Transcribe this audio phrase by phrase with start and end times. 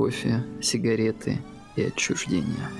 [0.00, 1.36] кофе, сигареты
[1.76, 2.70] и отчуждение.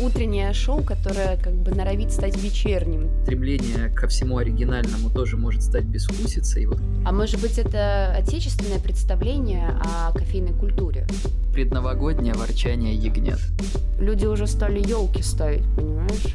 [0.00, 3.10] Утреннее шоу, которое как бы норовит стать вечерним.
[3.24, 6.64] Стремление ко всему оригинальному тоже может стать безвкусицей.
[6.64, 6.80] Вот.
[7.04, 11.06] А может быть это отечественное представление о кофейной культуре?
[11.52, 13.40] Предновогоднее ворчание ягнят.
[14.00, 16.34] Люди уже стали елки ставить, понимаешь?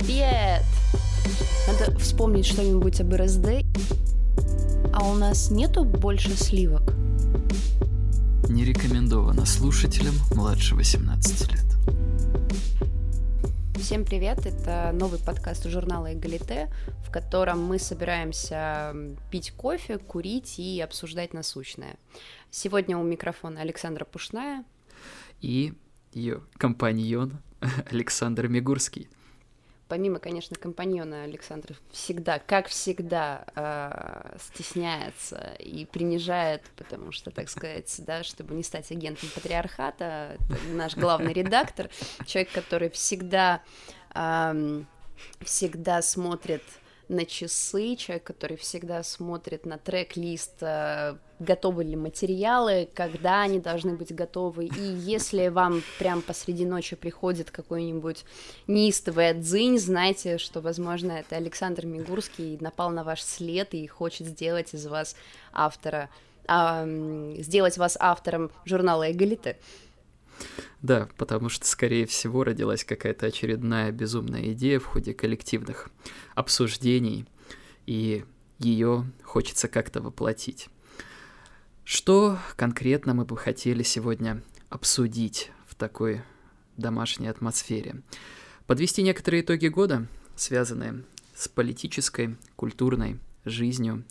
[0.00, 0.64] Привет!
[1.68, 3.64] Надо вспомнить что-нибудь об РСД.
[5.00, 6.92] А у нас нету больше сливок?
[8.50, 11.64] Не рекомендовано слушателям младше 18 лет.
[13.76, 16.70] Всем привет, это новый подкаст журнала «Эгалите»,
[17.02, 18.94] в котором мы собираемся
[19.30, 21.96] пить кофе, курить и обсуждать насущное.
[22.50, 24.66] Сегодня у микрофона Александра Пушная
[25.40, 25.72] и
[26.12, 27.38] ее компаньон
[27.90, 29.08] Александр Мигурский
[29.90, 37.92] помимо, конечно, компаньона Александр всегда, как всегда, э, стесняется и принижает, потому что, так сказать,
[38.06, 40.38] да, чтобы не стать агентом патриархата,
[40.72, 41.90] наш главный редактор,
[42.24, 43.62] человек, который всегда,
[44.14, 44.82] э,
[45.40, 46.62] всегда смотрит
[47.10, 53.94] на часы, человек, который всегда смотрит на трек-лист, э, готовы ли материалы, когда они должны
[53.96, 58.24] быть готовы, и если вам прям посреди ночи приходит какой-нибудь
[58.68, 64.72] неистовый отзынь, знайте, что, возможно, это Александр Мигурский напал на ваш след и хочет сделать
[64.72, 65.16] из вас
[65.52, 66.08] автора,
[66.46, 66.86] а,
[67.38, 69.58] сделать вас автором журнала «Эгалите».
[70.82, 75.90] Да, потому что, скорее всего, родилась какая-то очередная безумная идея в ходе коллективных
[76.34, 77.26] обсуждений,
[77.86, 78.24] и
[78.58, 80.68] ее хочется как-то воплотить.
[81.84, 86.22] Что конкретно мы бы хотели сегодня обсудить в такой
[86.76, 88.02] домашней атмосфере?
[88.66, 91.04] Подвести некоторые итоги года, связанные
[91.34, 94.04] с политической, культурной жизнью,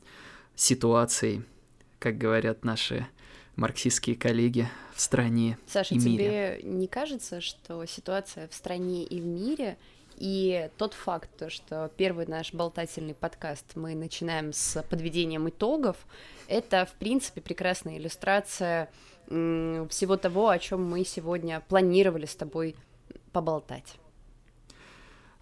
[0.56, 1.44] ситуацией,
[2.00, 3.08] как говорят наши
[3.60, 6.60] марксистские коллеги в стране Саша, и мире.
[6.60, 9.78] тебе не кажется, что ситуация в стране и в мире
[10.18, 15.98] и тот факт, что первый наш болтательный подкаст мы начинаем с подведением итогов,
[16.48, 18.90] это, в принципе, прекрасная иллюстрация
[19.28, 22.76] всего того, о чем мы сегодня планировали с тобой
[23.32, 23.96] поболтать.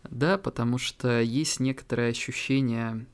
[0.03, 3.05] Да, потому что есть некоторое ощущение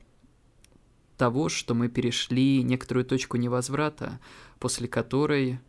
[1.16, 4.20] того, что мы перешли некоторую точку невозврата,
[4.58, 5.60] после которой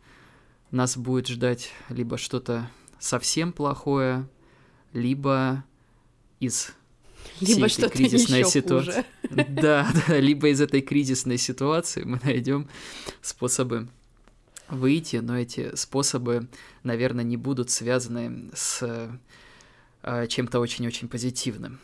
[0.70, 4.28] нас будет ждать либо что-то совсем плохое,
[4.92, 5.64] либо
[6.40, 6.72] из
[7.40, 9.04] либо что-то кризисной ситуации.
[9.48, 12.68] Да, да, либо из этой кризисной ситуации мы найдем
[13.20, 13.88] способы
[14.68, 16.48] выйти, но эти способы,
[16.84, 19.18] наверное, не будут связаны с
[20.02, 21.80] э, чем-то очень-очень позитивным.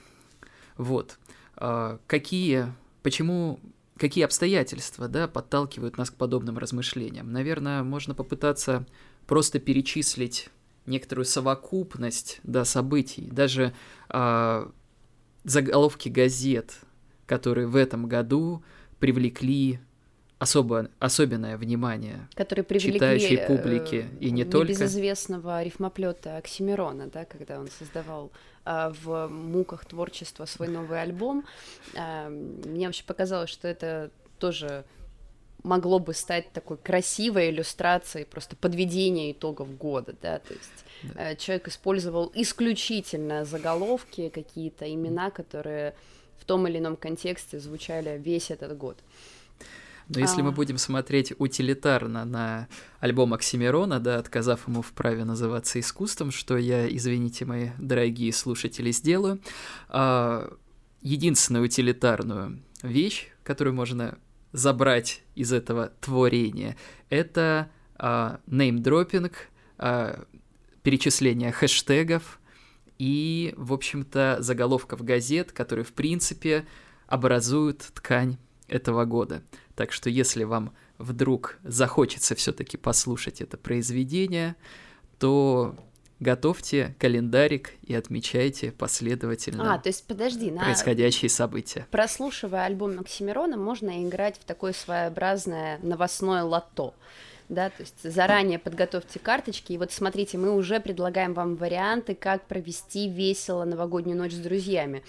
[0.77, 1.19] Вот.
[1.57, 3.61] Э, какие, почему,
[3.97, 7.33] какие обстоятельства, да, подталкивают нас к подобным размышлениям?
[7.33, 8.87] Наверное, можно попытаться
[9.27, 10.49] просто перечислить
[10.87, 13.73] некоторую совокупность да, событий, даже
[14.09, 14.67] э,
[15.45, 16.81] заголовки газет,
[17.27, 18.65] которые в этом году
[18.99, 19.81] привлекли
[20.43, 24.73] особо, особенное внимание которые привлекли читающей э, публики и не только.
[24.73, 28.33] Небезызвестного рифмоплета Оксимирона, да, когда он создавал
[28.65, 31.45] э, в муках творчества свой новый альбом.
[31.95, 34.11] Э, мне вообще показалось, что это
[34.41, 34.85] тоже
[35.63, 41.31] могло бы стать такой красивой иллюстрацией просто подведения итогов года, да, то есть да.
[41.31, 45.95] Э, человек использовал исключительно заголовки, какие-то имена, которые
[46.37, 48.99] в том или ином контексте звучали весь этот год.
[50.09, 50.45] Но если а...
[50.45, 52.69] мы будем смотреть утилитарно на
[53.01, 58.91] альбом Оксимирона, да, отказав ему в праве называться искусством, что я, извините, мои дорогие слушатели,
[58.91, 59.41] сделаю,
[59.89, 60.53] а,
[61.01, 64.19] единственную утилитарную вещь, которую можно
[64.53, 66.77] забрать из этого творения,
[67.09, 69.49] это а, неймдропинг,
[69.79, 70.25] а,
[70.83, 72.41] перечисление хэштегов
[72.99, 76.67] и, в общем-то, заголовков газет, которые, в принципе,
[77.07, 78.39] образуют ткань
[78.69, 79.43] этого года.
[79.75, 84.57] Так что если вам вдруг захочется все-таки послушать это произведение,
[85.19, 85.75] то
[86.23, 90.65] готовьте календарик и отмечайте последовательно а, то есть, подожди, на...
[90.65, 91.87] происходящие события.
[91.91, 96.95] Прослушивая альбом Оксимирона, можно играть в такое своеобразное новостное лото.
[97.49, 102.47] Да, то есть заранее подготовьте карточки, и вот смотрите, мы уже предлагаем вам варианты, как
[102.47, 105.03] провести весело новогоднюю ночь с друзьями.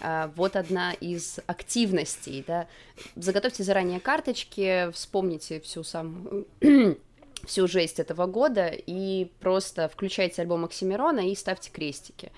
[0.00, 2.68] А, вот одна из активностей, да.
[3.16, 6.46] Заготовьте заранее карточки, вспомните всю самую
[7.46, 12.32] всю жесть этого года и просто включайте альбом Оксимирона и ставьте крестики.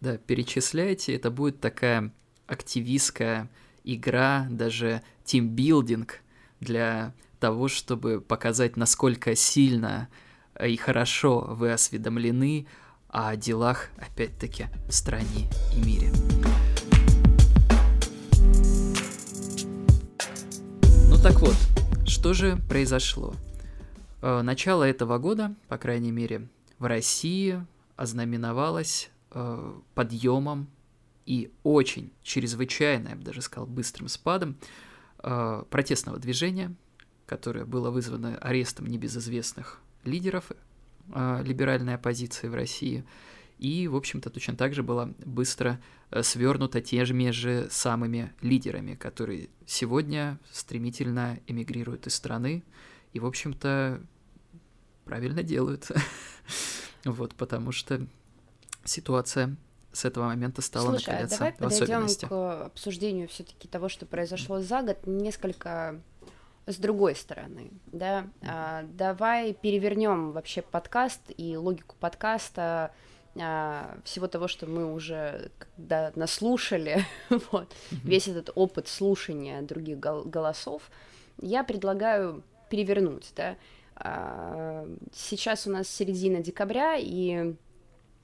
[0.00, 2.12] Да, перечисляйте, это будет такая
[2.46, 3.48] активистская
[3.84, 6.20] игра, даже тимбилдинг
[6.60, 10.08] для того, чтобы показать, насколько сильно
[10.62, 12.66] и хорошо вы осведомлены
[13.08, 16.10] о делах, опять-таки, в стране и мире.
[21.08, 21.56] Ну так вот,
[22.06, 23.34] что же произошло?
[24.20, 26.48] Э, начало этого года, по крайней мере,
[26.78, 27.64] в России
[27.96, 30.68] ознаменовалось э, подъемом
[31.26, 34.56] и очень чрезвычайно, я бы даже сказал, быстрым спадом
[35.22, 36.74] э, протестного движения,
[37.28, 40.50] которое было вызвано арестом небезызвестных лидеров
[41.14, 43.04] э, либеральной оппозиции в России,
[43.58, 45.80] и, в общем-то, точно так же была быстро
[46.10, 52.62] э, свернута теми же самыми лидерами, которые сегодня стремительно эмигрируют из страны
[53.12, 54.00] и, в общем-то,
[55.04, 55.90] правильно делают.
[57.04, 58.06] вот, потому что
[58.84, 59.56] ситуация
[59.92, 64.60] с этого момента стала Слушай, накаляться а давай подойдем к обсуждению все-таки того, что произошло
[64.60, 66.00] за год, несколько
[66.68, 72.92] с другой стороны, да, а, давай перевернем вообще подкаст и логику подкаста
[73.40, 77.06] а, всего того, что мы уже когда наслушали,
[77.52, 80.90] вот, весь этот опыт слушания других гол- голосов,
[81.40, 83.56] я предлагаю перевернуть, да.
[83.96, 87.54] А, сейчас у нас середина декабря, и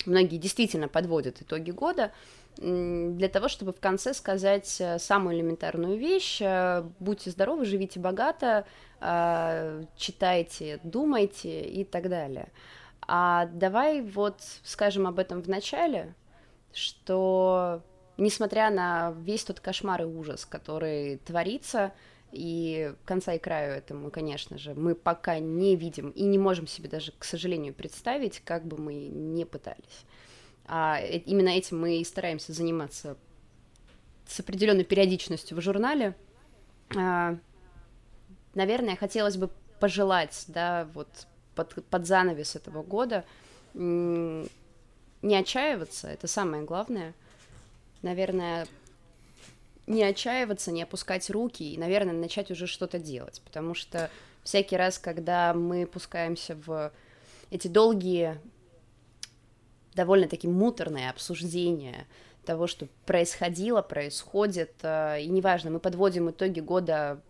[0.05, 2.13] многие действительно подводят итоги года,
[2.57, 6.41] для того, чтобы в конце сказать э, самую элементарную вещь.
[6.41, 8.65] Э, будьте здоровы, живите богато,
[9.01, 12.53] э, читайте, думайте и так далее.
[13.07, 16.15] А давай вот скажем об этом в начале,
[16.73, 17.83] что
[18.17, 21.93] несмотря на весь тот кошмар и ужас, который творится,
[22.35, 26.89] и конца и краю этому, конечно же, мы пока не видим и не можем себе
[26.89, 30.05] даже, к сожалению, представить, как бы мы не пытались.
[30.67, 33.17] А именно этим мы и стараемся заниматься
[34.27, 36.15] с определенной периодичностью в журнале.
[36.97, 37.37] А,
[38.55, 39.51] наверное, хотелось бы
[39.81, 41.09] пожелать, да, вот
[41.55, 43.25] под, под занавес этого года
[43.75, 47.15] не отчаиваться, это самое главное.
[48.03, 48.67] Наверное,
[49.87, 54.11] не отчаиваться, не опускать руки и, наверное, начать уже что-то делать, потому что
[54.43, 56.93] всякий раз, когда мы пускаемся в
[57.51, 58.39] эти долгие
[59.95, 62.07] довольно-таки муторное обсуждение
[62.45, 67.21] того, что происходило, происходит, э, и неважно, мы подводим итоги года,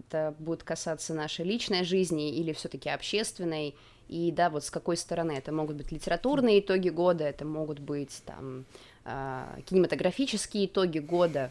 [0.00, 3.74] это будет касаться нашей личной жизни или все-таки общественной,
[4.08, 8.22] и да, вот с какой стороны это могут быть литературные итоги года, это могут быть
[8.26, 8.64] там
[9.04, 11.50] э, кинематографические итоги года,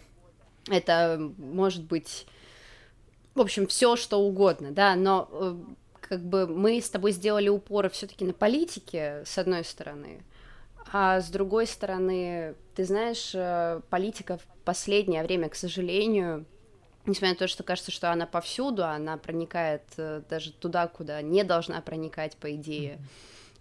[0.69, 2.27] это может быть,
[3.35, 5.55] в общем, все что угодно, да, но э,
[6.01, 10.21] как бы мы с тобой сделали упоры все-таки на политике, с одной стороны,
[10.91, 16.45] а с другой стороны, ты знаешь, э, политика в последнее время, к сожалению,
[17.05, 21.43] несмотря на то, что кажется, что она повсюду, она проникает э, даже туда, куда не
[21.43, 22.99] должна проникать, по идее.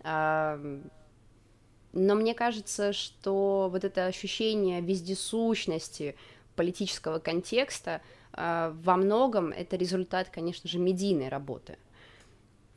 [0.02, 0.90] Mm-hmm.
[1.92, 6.16] Но мне кажется, что вот это ощущение вездесущности
[6.54, 8.00] политического контекста
[8.32, 11.78] а, во многом это результат, конечно же, медийной работы.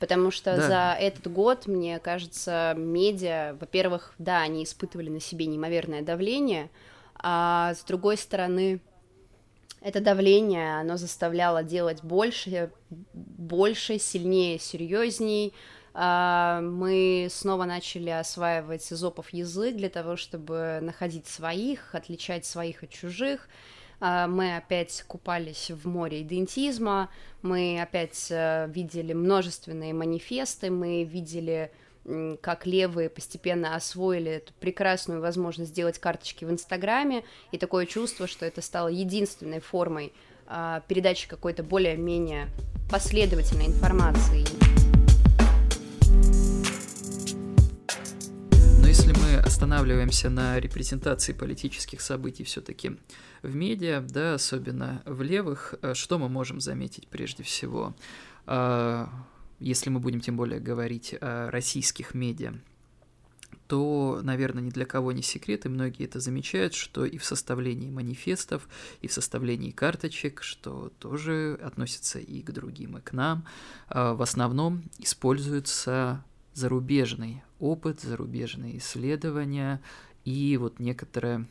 [0.04, 0.68] Потому что да.
[0.68, 6.70] за этот год, мне кажется, медиа, во-первых, да, они испытывали на себе неимоверное давление,
[7.16, 8.82] а с другой стороны,
[9.80, 12.70] это давление, оно заставляло делать больше,
[13.14, 15.54] больше, сильнее, серьезней.
[15.94, 22.90] А, мы снова начали осваивать изопов язык для того, чтобы находить своих, отличать своих от
[22.90, 23.48] чужих.
[24.06, 27.10] А, мы опять купались в море идентизма,
[27.42, 31.72] мы опять э, видели множественные манифесты, мы видели
[32.42, 38.46] как левые постепенно освоили эту прекрасную возможность сделать карточки в Инстаграме, и такое чувство, что
[38.46, 40.12] это стало единственной формой
[40.48, 42.48] а, передачи какой-то более-менее
[42.92, 44.83] последовательной информации.
[48.94, 53.00] Если мы останавливаемся на репрезентации политических событий все-таки
[53.42, 57.96] в медиа, да, особенно в левых, э, что мы можем заметить прежде всего?
[58.46, 59.10] А,
[59.60, 62.54] если мы будем тем более говорить о российских медиа,
[63.66, 67.90] то, наверное, ни для кого не секрет, и многие это замечают, что и в составлении
[67.90, 68.70] манифестов,
[69.02, 73.44] и в составлении карточек, что тоже относится и к другим, и к нам,
[73.88, 76.24] а, в основном используется
[76.54, 79.82] зарубежный опыт, зарубежные исследования
[80.26, 81.48] и вот некоторая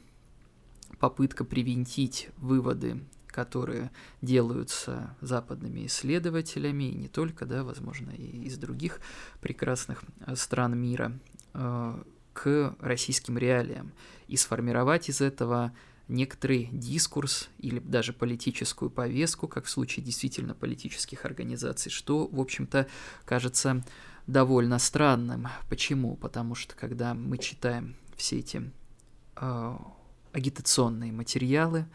[0.98, 3.90] попытка привинтить выводы, которые
[4.20, 9.00] делаются западными исследователями, и не только, да, возможно, и из других
[9.40, 11.18] прекрасных э, стран мира,
[11.54, 13.92] э, к российским реалиям,
[14.28, 15.72] и сформировать из этого
[16.08, 22.86] некоторый дискурс или даже политическую повестку, как в случае действительно политических организаций, что, в общем-то,
[23.24, 23.84] кажется
[24.26, 25.48] довольно странным.
[25.68, 26.16] Почему?
[26.16, 28.70] Потому что когда мы читаем все эти
[29.36, 29.76] э,
[30.32, 31.86] агитационные материалы,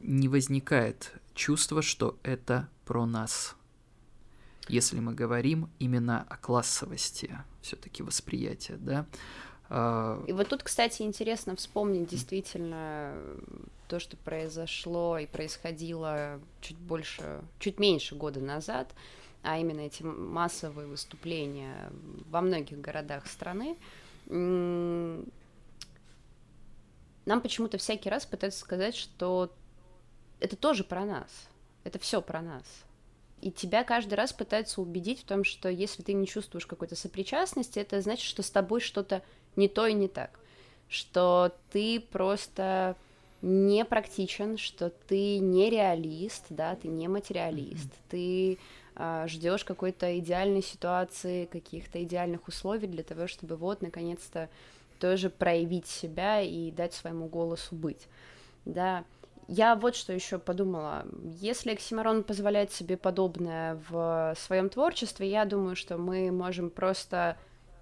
[0.00, 3.56] не возникает чувства, что это про нас.
[4.68, 9.06] Если мы говорим именно о классовости все-таки восприятия, да,
[9.74, 13.14] а, и вот тут, кстати, интересно вспомнить действительно
[13.88, 18.94] то, что произошло и происходило чуть больше, чуть меньше года назад,
[19.42, 21.90] а именно эти массовые выступления
[22.30, 23.76] во многих городах страны.
[24.26, 25.26] Нам
[27.40, 29.52] почему-то всякий раз пытаются сказать, что
[30.40, 31.48] это тоже про нас,
[31.84, 32.64] это все про нас.
[33.40, 37.80] И тебя каждый раз пытаются убедить в том, что если ты не чувствуешь какой-то сопричастности,
[37.80, 39.22] это значит, что с тобой что-то
[39.56, 40.38] не то и не так,
[40.88, 42.96] что ты просто
[43.40, 48.10] не практичен, что ты не реалист, да, ты не материалист, mm-hmm.
[48.10, 48.58] ты
[49.26, 54.48] ждешь какой-то идеальной ситуации, каких-то идеальных условий для того, чтобы вот наконец-то
[55.00, 58.08] тоже проявить себя и дать своему голосу быть,
[58.64, 59.04] да.
[59.48, 61.04] Я вот что еще подумала.
[61.40, 67.36] Если Оксимирон позволяет себе подобное в своем творчестве, я думаю, что мы можем просто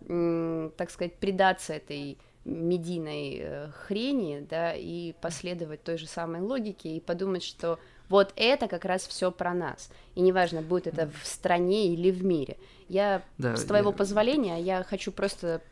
[0.06, 7.00] так сказать, предаться этой медийной э, хрени, да, и последовать той же самой логике и
[7.00, 7.78] подумать, что
[8.10, 9.88] вот это как раз все про нас.
[10.14, 12.58] И неважно, будет это в стране или в мире.
[12.88, 13.96] Я, да, с твоего я...
[13.96, 15.62] позволения, я хочу просто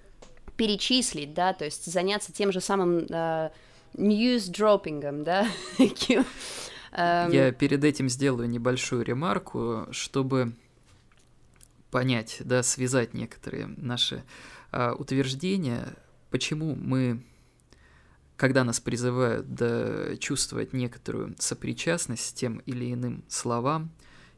[0.57, 3.51] перечислить, да, то есть заняться тем же самым uh,
[3.95, 5.47] news-дроппингом, да.
[7.33, 10.55] я перед этим сделаю небольшую ремарку, чтобы
[11.91, 14.23] понять, да, связать некоторые наши
[14.71, 15.97] а, утверждения,
[16.31, 17.23] почему мы,
[18.39, 23.91] когда нас призывают да, чувствовать некоторую сопричастность тем или иным словам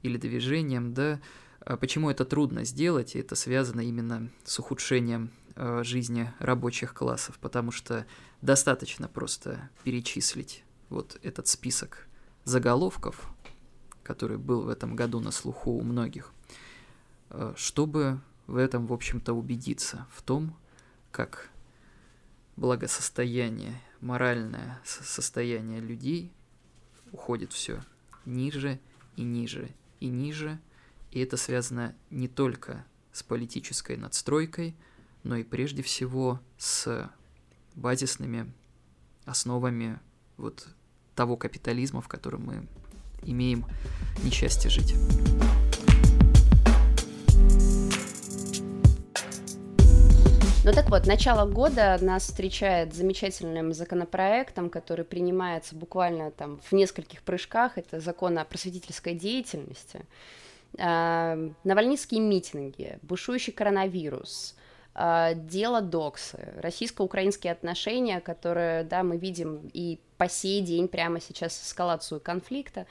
[0.03, 1.21] или движениям, да,
[1.61, 7.39] а почему это трудно сделать, и это связано именно с ухудшением а, жизни рабочих классов,
[7.39, 8.05] потому что
[8.43, 12.09] достаточно просто перечислить вот этот список
[12.43, 13.31] заголовков,
[14.03, 16.33] который был в этом году на слуху у многих,
[17.31, 20.57] Э, чтобы в этом, в общем-то, убедиться, в том,
[21.13, 21.49] как
[22.57, 26.33] благосостояние, моральное состояние людей
[27.13, 27.83] уходит все
[28.25, 28.81] ниже
[29.17, 30.59] и ниже и ниже,
[31.11, 34.75] и это связано не только с политической надстройкой,
[35.23, 37.11] но и прежде всего с
[37.75, 38.53] базисными
[39.27, 39.99] основами
[40.37, 40.67] вот
[41.15, 42.69] того капитализма, в котором мы
[43.23, 43.67] имеем
[44.23, 44.95] несчастье жить.
[50.63, 57.23] Ну так вот, начало года нас встречает замечательным законопроектом, который принимается буквально там в нескольких
[57.23, 57.79] прыжках.
[57.79, 60.05] Это закон о просветительской деятельности.
[60.77, 64.55] Э, Навальнистские митинги, бушующий коронавирус,
[64.95, 71.59] э, дело Доксы, российско-украинские отношения, которые, да, мы видим и по сей день прямо сейчас
[71.59, 72.87] эскалацию конфликта.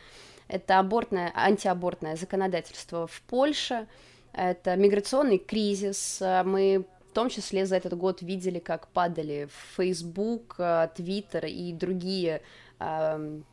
[0.47, 3.85] Это абортное, антиабортное законодательство в Польше,
[4.33, 6.19] это миграционный кризис.
[6.19, 12.41] Мы в том числе за этот год видели, как падали Facebook, э, Twitter и другие
[12.79, 13.43] uh,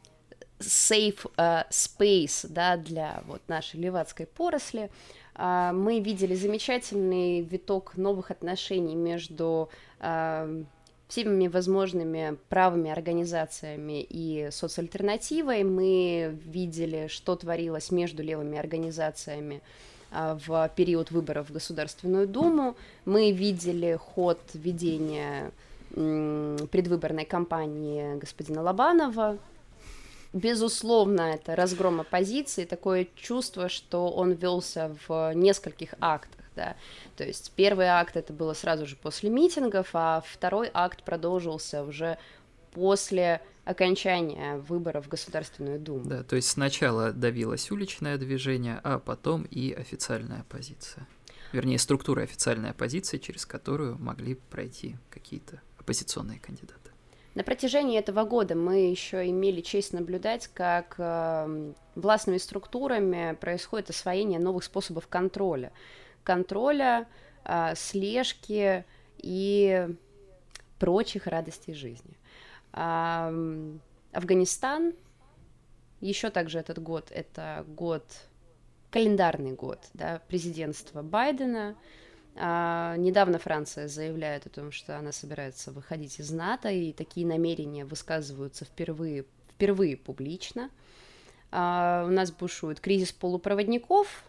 [0.60, 4.88] safe uh, space да, для вот нашей левацкой поросли.
[5.34, 9.68] Uh, мы видели замечательный виток новых отношений между
[9.98, 10.64] uh,
[11.08, 15.64] всеми возможными правыми организациями и соцальтернативой.
[15.64, 19.60] Мы видели, что творилось между левыми организациями
[20.46, 22.76] в период выборов в Государственную Думу.
[23.04, 25.50] Мы видели ход ведения
[25.90, 29.38] предвыборной кампании господина Лобанова.
[30.32, 36.44] Безусловно, это разгром оппозиции, такое чувство, что он велся в нескольких актах.
[36.54, 36.74] Да.
[37.16, 42.18] То есть первый акт это было сразу же после митингов, а второй акт продолжился уже
[42.76, 46.04] после окончания выборов в Государственную Думу.
[46.04, 51.08] Да, то есть сначала давилось уличное движение, а потом и официальная оппозиция.
[51.52, 56.90] Вернее, структура официальной оппозиции, через которую могли пройти какие-то оппозиционные кандидаты.
[57.34, 64.38] На протяжении этого года мы еще имели честь наблюдать, как э, властными структурами происходит освоение
[64.38, 65.72] новых способов контроля.
[66.24, 67.08] Контроля,
[67.44, 68.84] э, слежки
[69.18, 69.88] и
[70.78, 72.16] прочих радостей жизни.
[74.12, 74.94] Афганистан,
[76.00, 78.04] еще также этот год, это год,
[78.90, 81.74] календарный год, да, президентства Байдена,
[82.38, 87.86] А, недавно Франция заявляет о том, что она собирается выходить из НАТО, и такие намерения
[87.86, 90.70] высказываются впервые, впервые публично.
[91.50, 94.24] А, у нас бушует кризис полупроводников,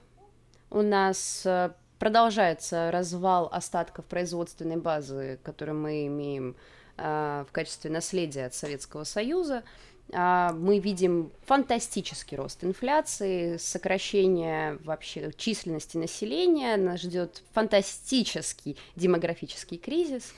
[0.70, 6.56] у нас э, продолжается развал остатков производственной базы, которую мы имеем
[6.98, 9.63] в качестве наследия от Советского Союза.
[10.13, 20.34] А, мы видим фантастический рост инфляции, сокращение вообще численности населения, нас ждет фантастический демографический кризис.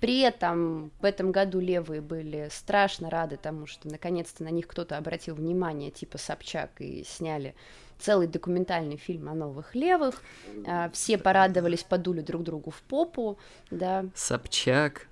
[0.00, 4.98] При этом в этом году левые были страшно рады тому, что наконец-то на них кто-то
[4.98, 7.54] обратил внимание, типа Собчак, и сняли
[7.98, 10.22] целый документальный фильм о новых левых.
[10.66, 13.38] А, все порадовались, подули друг другу в попу,
[13.70, 14.06] да.
[14.14, 15.08] Собчак,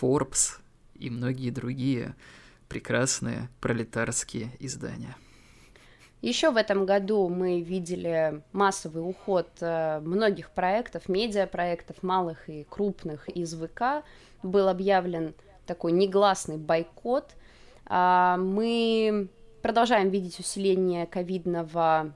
[0.00, 0.58] Forbes,
[0.94, 2.14] и многие другие
[2.68, 5.14] прекрасные пролетарские издания.
[6.26, 13.28] Еще в этом году мы видели массовый уход э, многих проектов, медиапроектов, малых и крупных
[13.28, 14.04] из ВК.
[14.42, 15.34] Был объявлен
[15.66, 17.30] такой негласный бойкот.
[17.84, 19.28] А, мы
[19.62, 22.12] продолжаем видеть усиление ковидного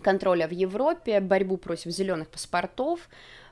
[0.00, 3.08] контроля в Европе, борьбу против зеленых паспортов.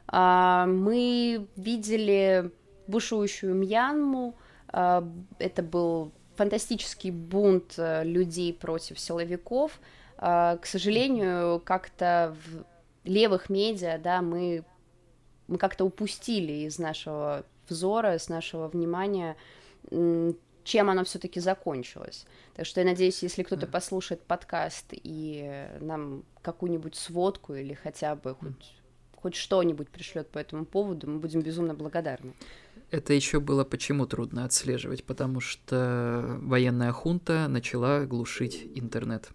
[0.06, 2.52] А, мы видели
[2.86, 4.36] бушующую Мьянму,
[4.68, 5.04] а,
[5.40, 9.80] это был фантастический бунт э, людей против силовиков.
[10.16, 12.64] А, к сожалению, как-то в
[13.08, 14.64] левых медиа, да, мы,
[15.48, 19.36] мы как-то упустили из нашего взора, из нашего внимания,
[20.64, 22.24] чем оно все-таки закончилось.
[22.54, 28.34] Так что я надеюсь, если кто-то послушает подкаст и нам какую-нибудь сводку или хотя бы
[28.34, 28.76] хоть,
[29.16, 32.32] хоть что-нибудь пришлет по этому поводу, мы будем безумно благодарны.
[32.90, 39.28] Это еще было почему трудно отслеживать, потому что военная хунта начала глушить интернет.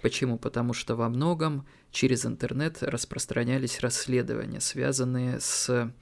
[0.00, 0.38] Почему?
[0.38, 5.92] Потому что во многом через интернет распространялись расследования, связанные с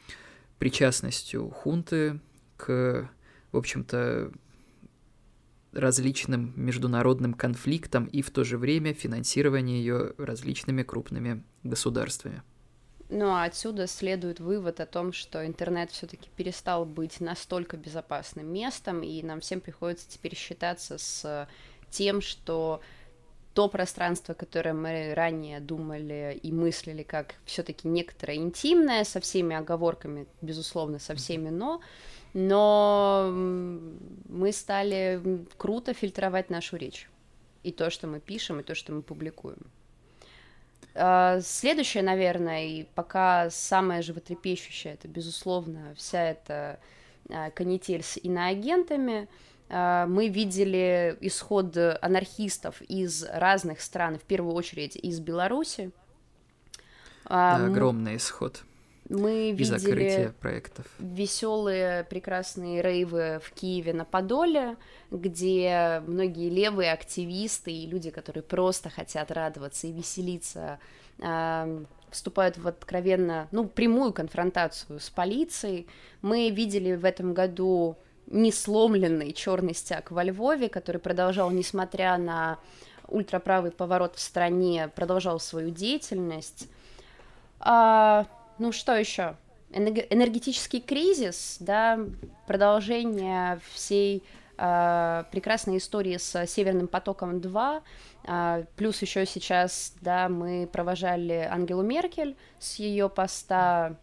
[0.59, 2.21] причастностью хунты
[2.57, 3.11] к,
[3.53, 4.31] в общем-то,
[5.73, 12.43] различным международным конфликтам и в то же время финансирование ее различными крупными государствами.
[13.13, 19.03] Ну а отсюда следует вывод о том, что интернет все-таки перестал быть настолько безопасным местом,
[19.03, 21.49] и нам всем приходится теперь считаться с
[21.91, 22.81] тем, что
[23.53, 30.29] то пространство, которое мы ранее думали и мыслили как все-таки некоторое интимное, со всеми оговорками,
[30.41, 31.81] безусловно, со всеми но,
[32.33, 35.21] но мы стали
[35.57, 37.11] круто фильтровать нашу речь.
[37.65, 39.59] И то, что мы пишем, и то, что мы публикуем.
[41.03, 46.79] А, следующее, наверное, и пока самое животрепещущее, это, безусловно, вся эта
[47.31, 49.27] а, канитель с иноагентами.
[49.71, 55.91] А, мы видели исход анархистов из разных стран, в первую очередь из Беларуси.
[57.25, 58.63] Да, огромный исход
[59.11, 60.87] мы видели проектов.
[61.01, 64.77] веселые, прекрасные рейвы в Киеве на Подоле,
[65.11, 70.79] где многие левые активисты и люди, которые просто хотят радоваться и веселиться,
[72.11, 75.89] вступают в откровенно, ну, прямую конфронтацию с полицией.
[76.23, 77.97] Мы видели в этом году
[78.27, 82.59] несломленный черный стяг во Львове, который продолжал, несмотря на
[83.09, 86.69] ультраправый поворот в стране, продолжал свою деятельность.
[87.59, 88.27] А,
[88.61, 89.37] ну что еще?
[89.73, 91.99] Энергетический кризис, да,
[92.47, 94.23] продолжение всей
[94.59, 97.81] э, прекрасной истории с Северным потоком 2, э,
[98.27, 103.97] а, плюс еще сейчас, да, мы провожали Ангелу Меркель с ее поста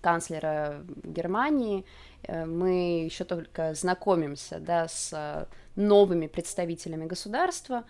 [0.00, 1.84] канцлера Германии,
[2.22, 7.84] э, мы еще только знакомимся, да, с новыми представителями государства, а,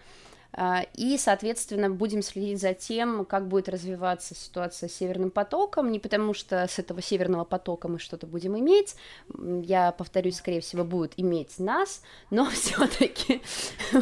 [0.94, 6.32] и, соответственно, будем следить за тем, как будет развиваться ситуация с Северным потоком, не потому
[6.32, 8.94] что с этого Северного потока мы что-то будем иметь,
[9.36, 13.42] я повторюсь, скорее всего, будет иметь нас, но все-таки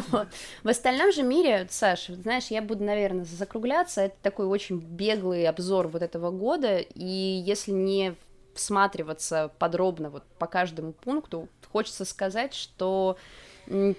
[0.09, 0.27] вот.
[0.63, 5.87] в остальном же мире, Саш, знаешь, я буду, наверное, закругляться, это такой очень беглый обзор
[5.87, 7.03] вот этого года, и
[7.45, 8.15] если не
[8.53, 13.17] всматриваться подробно вот по каждому пункту, хочется сказать, что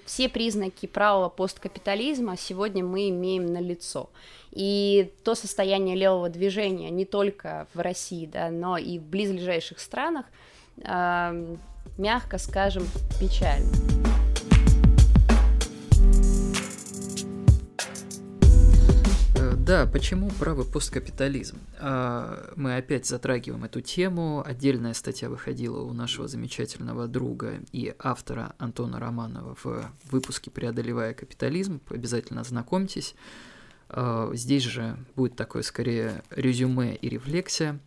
[0.05, 4.11] все признаки правого посткапитализма сегодня мы имеем на лицо.
[4.53, 10.27] И то состояние левого движения не только в России, да, но и в близлежащих странах,
[10.79, 11.57] э,
[11.99, 12.87] мягко скажем,
[13.21, 14.04] печально.
[19.65, 21.57] Да, почему правый посткапитализм?
[21.79, 24.45] А, мы опять затрагиваем эту тему.
[24.45, 31.81] Отдельная статья выходила у нашего замечательного друга и автора Антона Романова в выпуске «Преодолевая капитализм».
[31.89, 33.15] Обязательно знакомьтесь.
[33.89, 37.81] А, здесь же будет такое скорее резюме и рефлексия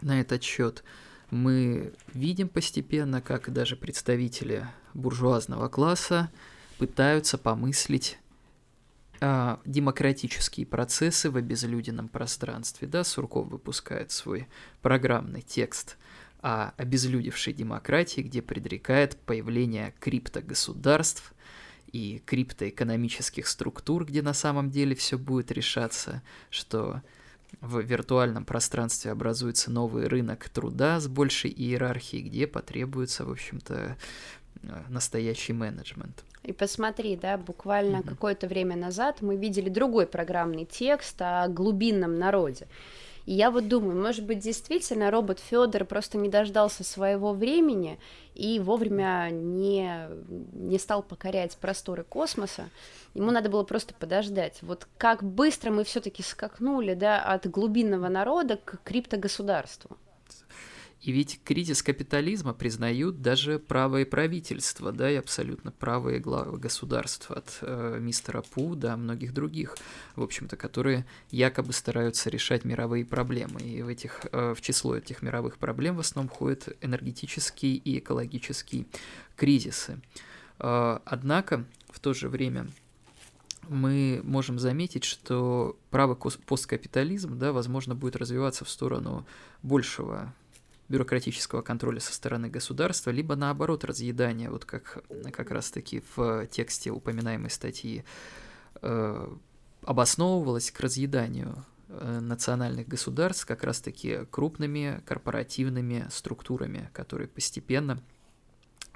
[0.00, 0.82] на этот счет.
[1.30, 6.28] Мы видим постепенно, как даже представители буржуазного класса
[6.78, 8.18] пытаются помыслить
[9.24, 12.88] а, демократические процессы в обезлюденном пространстве.
[12.88, 14.48] Да, Сурков выпускает свой
[14.80, 15.96] программный текст
[16.40, 21.34] о обезлюдевшей демократии, где предрекает появление криптогосударств
[21.92, 27.00] и криптоэкономических структур, где на самом деле все будет решаться, что
[27.60, 33.96] в виртуальном пространстве образуется новый рынок труда с большей иерархией, где потребуется, в общем-то,
[34.64, 36.24] э, настоящий менеджмент.
[36.42, 38.08] И посмотри, да, буквально mm-hmm.
[38.08, 42.66] какое-то время назад мы видели другой программный текст о глубинном народе.
[43.26, 48.00] И я вот думаю, может быть, действительно робот Федор просто не дождался своего времени
[48.34, 50.08] и вовремя не,
[50.52, 52.68] не стал покорять просторы космоса.
[53.14, 54.58] Ему надо было просто подождать.
[54.62, 59.96] Вот как быстро мы все-таки скакнули да, от глубинного народа к криптогосударству.
[61.02, 67.58] И ведь кризис капитализма признают даже правые правительства, да, и абсолютно правые главы государства от
[67.60, 69.76] э, мистера Пу до многих других,
[70.14, 73.60] в общем-то, которые якобы стараются решать мировые проблемы.
[73.60, 78.86] И в, этих, э, в число этих мировых проблем в основном входят энергетические и экологические
[79.34, 80.00] кризисы.
[80.60, 82.68] Э, однако, в то же время
[83.68, 89.26] мы можем заметить, что правый посткапитализм, да, возможно, будет развиваться в сторону
[89.62, 90.32] большего
[90.92, 95.02] бюрократического контроля со стороны государства, либо наоборот разъедания, вот как
[95.32, 98.04] как раз-таки в тексте упоминаемой статьи
[98.82, 99.36] э,
[99.84, 107.98] обосновывалось к разъеданию э, национальных государств как раз-таки крупными корпоративными структурами, которые постепенно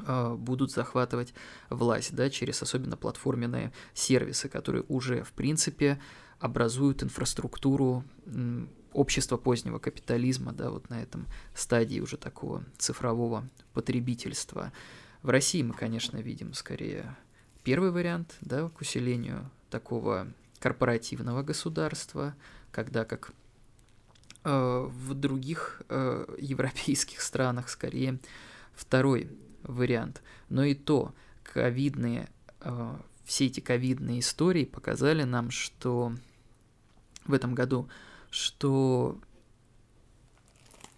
[0.06, 1.32] э, будут захватывать
[1.70, 5.98] власть, да, через особенно платформенные сервисы, которые уже, в принципе,
[6.40, 8.04] образуют инфраструктуру
[8.96, 14.72] общество позднего капитализма, да, вот на этом стадии уже такого цифрового потребительства.
[15.22, 17.14] В России мы, конечно, видим скорее
[17.62, 20.28] первый вариант, да, к усилению такого
[20.60, 22.34] корпоративного государства,
[22.72, 23.32] когда как
[24.44, 28.18] э, в других э, европейских странах скорее
[28.74, 29.28] второй
[29.62, 30.22] вариант.
[30.48, 32.30] Но и то, ковидные,
[32.60, 36.14] э, все эти ковидные истории показали нам, что
[37.26, 37.88] в этом году
[38.30, 39.18] что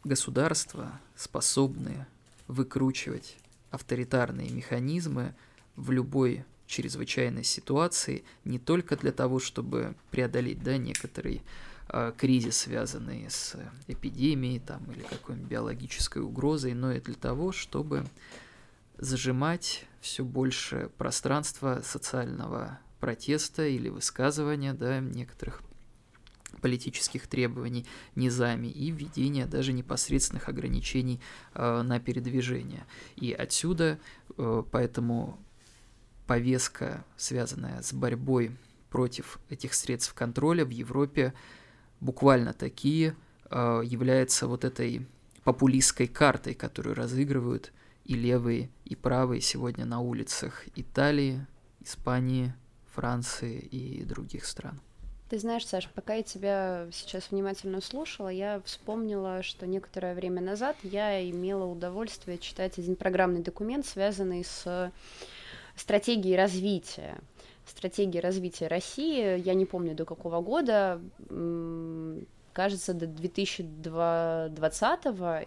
[0.05, 2.07] государства способны
[2.47, 3.37] выкручивать
[3.71, 5.35] авторитарные механизмы
[5.77, 11.43] в любой чрезвычайной ситуации не только для того, чтобы преодолеть да, некоторый
[11.88, 18.05] э, кризис, связанный с эпидемией там, или какой-нибудь биологической угрозой, но и для того, чтобы
[18.99, 25.62] зажимать все больше пространства социального протеста или высказывания да, некоторых
[26.61, 31.21] политических требований низами и введение даже непосредственных ограничений
[31.55, 32.87] э, на передвижение.
[33.17, 33.99] И отсюда
[34.37, 35.39] э, поэтому
[36.27, 38.57] повестка, связанная с борьбой
[38.91, 41.35] против этих средств контроля в Европе,
[42.01, 43.15] буквально такие
[43.51, 45.07] э, является вот этой
[45.45, 47.73] популистской картой, которую разыгрывают
[48.05, 51.47] и левые, и правые сегодня на улицах Италии,
[51.81, 52.55] Испании,
[52.95, 54.81] Франции и других стран.
[55.29, 60.77] Ты знаешь, Саш, пока я тебя сейчас внимательно слушала, я вспомнила, что некоторое время назад
[60.83, 64.91] я имела удовольствие читать один программный документ, связанный с
[65.77, 67.19] стратегией развития.
[67.67, 70.99] Стратегия развития России, я не помню до какого года,
[72.55, 75.01] кажется, до 2020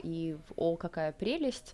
[0.04, 1.74] и о, какая прелесть.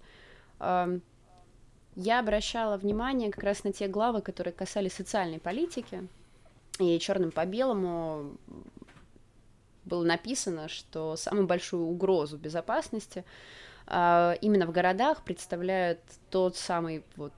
[0.61, 6.07] Я обращала внимание как раз на те главы, которые касались социальной политики,
[6.79, 8.37] и черным по белому
[9.85, 13.23] было написано, что самую большую угрозу безопасности
[13.87, 17.33] э, именно в городах представляют тот самый вот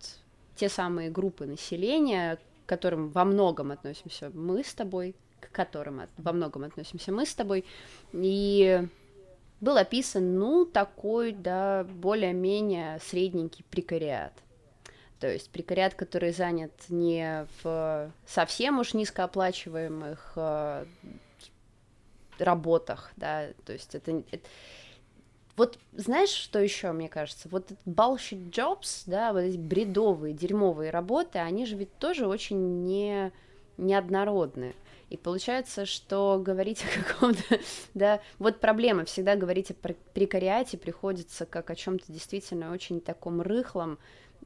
[0.56, 6.10] те самые группы населения, к которым во многом относимся мы с тобой, к которым от,
[6.18, 7.66] во многом относимся мы с тобой,
[8.12, 8.88] и
[9.62, 14.34] был описан, ну, такой, да, более-менее средненький прекариат–
[15.20, 20.86] то есть прекариат, который занят не в совсем уж низкооплачиваемых э,
[22.38, 24.48] работах, да, то есть это, это...
[25.58, 27.50] Вот знаешь, что еще, мне кажется?
[27.52, 33.34] Вот bullshit jobs, да, вот эти бредовые, дерьмовые работы, они же ведь тоже очень не,
[33.78, 34.74] неоднородные.
[35.10, 37.60] И получается, что говорить о каком-то,
[37.94, 39.74] да, вот проблема, всегда говорить о
[40.14, 44.00] прекариате приходится как о чем-то действительно очень таком рыхлом,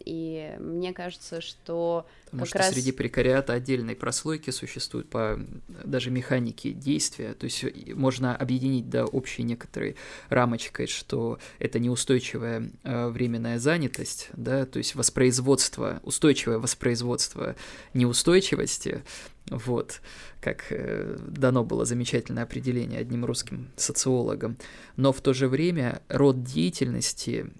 [0.06, 2.74] И мне кажется, что Потому как что раз...
[2.74, 7.34] среди прекариата отдельной прослойки существуют по даже механике действия.
[7.34, 9.96] То есть можно объединить до общей некоторой
[10.30, 17.56] рамочкой, что это неустойчивая э, временная занятость, да, то есть воспроизводство, устойчивое воспроизводство
[17.94, 19.04] неустойчивости,
[19.50, 20.02] вот,
[20.42, 24.58] как э, дано было замечательное определение одним русским социологом.
[24.96, 27.52] Но в то же время род деятельности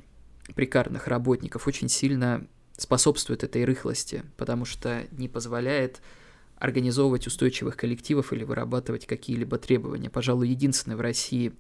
[0.56, 2.46] прикарных работников очень сильно
[2.78, 6.02] способствует этой рыхлости, потому что не позволяет
[6.58, 10.10] организовывать устойчивых коллективов или вырабатывать какие-либо требования.
[10.10, 11.54] Пожалуй, единственный в России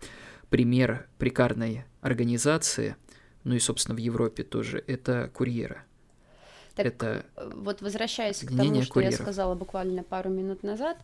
[0.50, 2.96] пример прикарной организации,
[3.44, 5.82] ну и, собственно, в Европе тоже, это курьеры.
[6.76, 9.20] Так, это вот возвращаясь к тому, что курьеров.
[9.20, 10.98] я сказала буквально пару минут назад,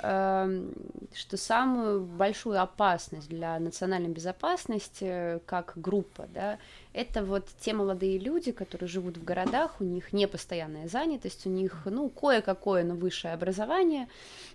[0.00, 0.72] Эм,
[1.14, 6.58] что самую большую опасность для национальной безопасности как группа, да,
[6.94, 11.50] это вот те молодые люди, которые живут в городах, у них не постоянная занятость, у
[11.50, 14.08] них, ну, кое-какое, но высшее образование,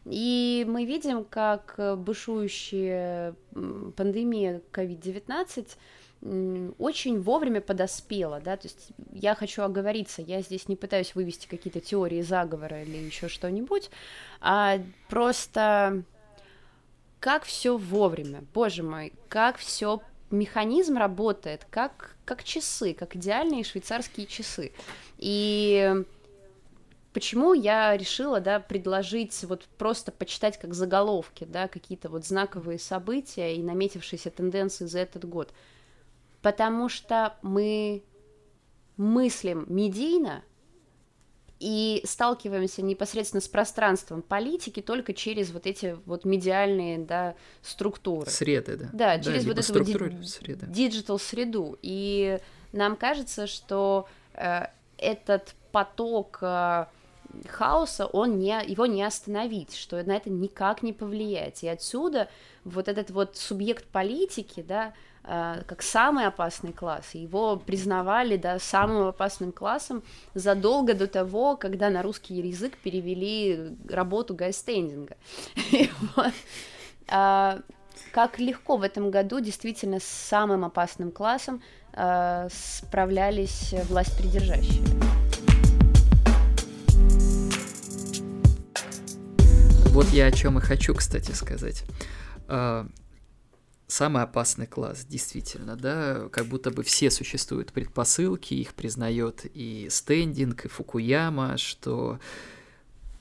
[0.05, 5.67] и мы видим, как бушующая пандемия COVID-19
[6.77, 11.79] очень вовремя подоспела, да, то есть я хочу оговориться, я здесь не пытаюсь вывести какие-то
[11.79, 13.89] теории заговора или еще что-нибудь,
[14.41, 16.03] а просто
[17.19, 24.27] как все вовремя, боже мой, как все механизм работает, как, как часы, как идеальные швейцарские
[24.27, 24.71] часы.
[25.17, 26.03] И
[27.13, 33.55] почему я решила, да, предложить вот просто почитать как заголовки, да, какие-то вот знаковые события
[33.55, 35.53] и наметившиеся тенденции за этот год–
[36.41, 38.03] потому что мы
[38.97, 40.43] мыслим медийно
[41.59, 48.29] и сталкиваемся непосредственно с пространством политики только через вот эти вот медиальные да, структуры.
[48.29, 48.89] Среды, да.
[48.93, 50.65] Да, через да, вот эту вот среды.
[50.67, 51.77] digital среду.
[51.81, 52.39] И
[52.71, 54.67] нам кажется, что э,
[54.97, 56.85] этот поток э,
[57.47, 61.63] хаоса, он не, его не остановить, что на это никак не повлиять.
[61.63, 62.29] И отсюда
[62.63, 67.11] вот этот вот субъект политики, да, Э, как самый опасный класс.
[67.13, 70.01] Его признавали да, самым опасным классом
[70.33, 75.17] задолго до того, когда на русский язык перевели работу гайстендинга.
[77.07, 77.59] А,
[78.11, 81.61] как легко в этом году действительно с самым опасным классом
[81.93, 84.83] э, справлялись власть придержащие.
[89.91, 91.83] Вот я о чем и хочу, кстати, сказать.
[93.89, 100.65] Самый опасный класс, действительно, да, как будто бы все существуют предпосылки, их признает и стендинг,
[100.65, 102.19] и Фукуяма, что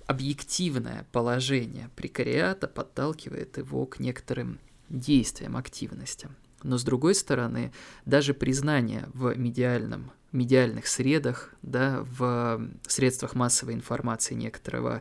[0.07, 4.59] объективное положение прекариата подталкивает его к некоторым
[4.91, 6.37] действиям, активностям.
[6.63, 7.73] Но с другой стороны,
[8.05, 15.01] даже признание в медиальном, медиальных средах, да, в средствах массовой информации некоторого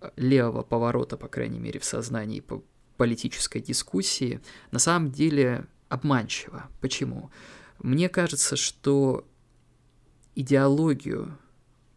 [0.00, 2.40] э, левого поворота, по крайней мере, в сознании
[2.96, 6.68] политической дискуссии на самом деле обманчиво.
[6.80, 7.30] Почему?
[7.78, 9.26] Мне кажется, что
[10.34, 11.38] идеологию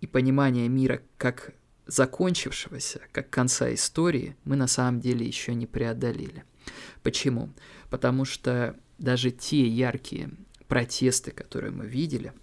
[0.02, 1.54] и понимание мира как
[1.88, 6.44] закончившегося, как конца истории, мы на самом деле еще не преодолели.
[7.02, 7.50] Почему?
[7.90, 10.32] Потому что даже те яркие
[10.68, 12.34] протесты, которые мы видели,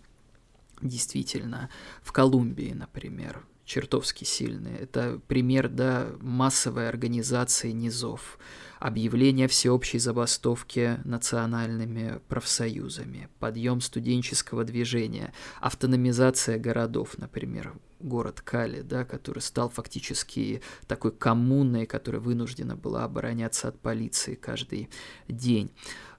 [0.80, 1.68] действительно,
[2.02, 4.78] в Колумбии, например, чертовски сильные.
[4.78, 8.38] Это пример да, массовой организации низов,
[8.78, 19.40] объявление всеобщей забастовки национальными профсоюзами, подъем студенческого движения, автономизация городов, например, город Кали, да, который
[19.40, 24.90] стал фактически такой коммуной, которая вынуждена была обороняться от полиции каждый
[25.26, 25.70] день,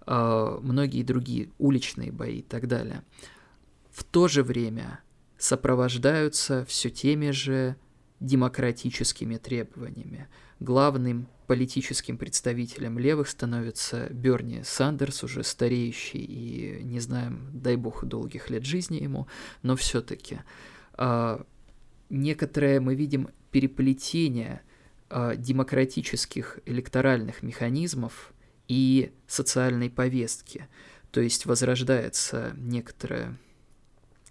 [0.08, 3.04] э, многие другие уличные бои и так далее.
[3.92, 5.00] В то же время
[5.46, 7.76] сопровождаются все теми же
[8.20, 10.28] демократическими требованиями.
[10.60, 18.50] Главным политическим представителем левых становится Берни Сандерс, уже стареющий и не знаем, дай бог, долгих
[18.50, 19.28] лет жизни ему,
[19.62, 20.40] но все-таки э,
[20.98, 21.46] а,
[22.10, 24.62] некоторое мы видим переплетение
[25.12, 28.34] э, демократических электоральных механизмов
[28.68, 30.68] и социальной повестки.
[31.12, 33.38] То есть возрождается некоторое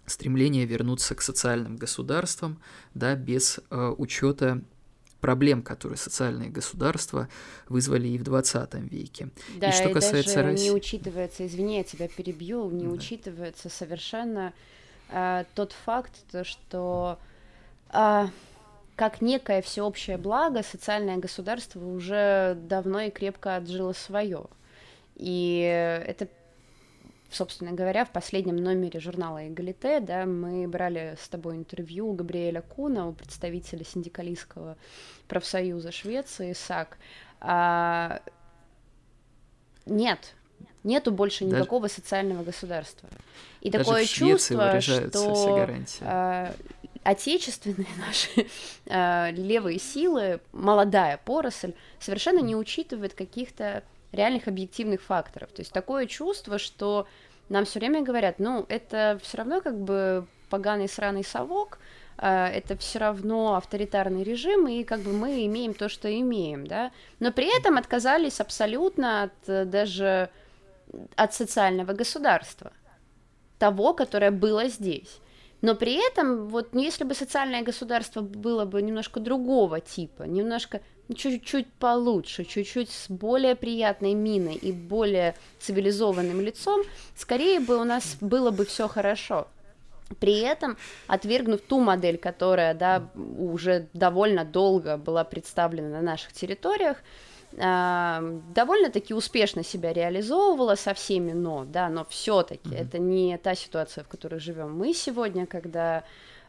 [0.05, 2.61] стремление вернуться к социальным государствам,
[2.93, 4.61] да, без э, учета
[5.19, 7.27] проблем, которые социальные государства
[7.67, 9.29] вызвали и в 20 веке.
[9.57, 10.65] Да, и что и касается даже России...
[10.65, 12.91] не учитывается, извини, я тебя перебью, не да.
[12.91, 14.53] учитывается совершенно
[15.09, 17.17] э, тот факт, то, что
[17.91, 18.27] э,
[18.95, 24.45] как некое всеобщее благо социальное государство уже давно и крепко отжило свое.
[25.15, 26.27] И это
[27.35, 32.61] собственно говоря, в последнем номере журнала «Эгалите», да, мы брали с тобой интервью у Габриэля
[32.61, 34.77] Куна, у представителя синдикалистского
[35.27, 36.97] профсоюза Швеции, САК.
[37.41, 38.21] А...
[39.85, 40.33] Нет,
[40.83, 41.95] нету больше никакого Даже...
[41.95, 43.09] социального государства.
[43.61, 45.67] И Даже такое чувство, что
[46.01, 46.53] э,
[47.03, 48.47] отечественные наши
[48.85, 53.83] э, левые силы, молодая поросль, совершенно не учитывает каких-то
[54.15, 55.51] реальных объективных факторов.
[55.51, 57.07] То есть такое чувство, что
[57.49, 61.79] нам все время говорят, ну, это все равно как бы поганый сраный совок,
[62.17, 66.91] э, это все равно авторитарный режим, и как бы мы имеем то, что имеем, да,
[67.19, 70.29] но при этом отказались абсолютно от э, даже
[71.15, 72.71] от социального государства,
[73.59, 75.19] того, которое было здесь.
[75.61, 80.81] Но при этом, вот если бы социальное государство было бы немножко другого типа, немножко
[81.13, 86.81] чуть-чуть получше, чуть-чуть с более приятной миной и более цивилизованным лицом,
[87.15, 89.47] скорее бы у нас было бы все хорошо.
[90.19, 96.97] При этом, отвергнув ту модель, которая да, уже довольно долго была представлена на наших территориях,
[97.53, 102.81] э, довольно-таки успешно себя реализовывала со всеми но, да, но все-таки mm-hmm.
[102.81, 106.03] это не та ситуация, в которой живем мы сегодня, когда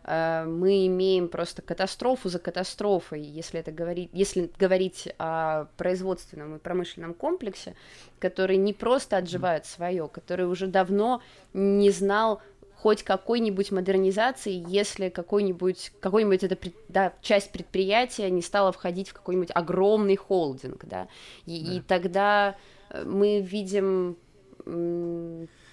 [0.07, 7.13] мы имеем просто катастрофу за катастрофой, если это говорить, если говорить о производственном и промышленном
[7.13, 7.75] комплексе,
[8.21, 12.41] который не просто отживает свое, который уже давно не знал
[12.77, 16.57] хоть какой-нибудь модернизации, если какой-нибудь, какой-нибудь это,
[16.89, 21.09] да, часть предприятия не стала входить в какой-нибудь огромный холдинг, да,
[21.47, 21.73] и, да.
[21.73, 22.57] и тогда
[22.91, 24.17] э, мы видим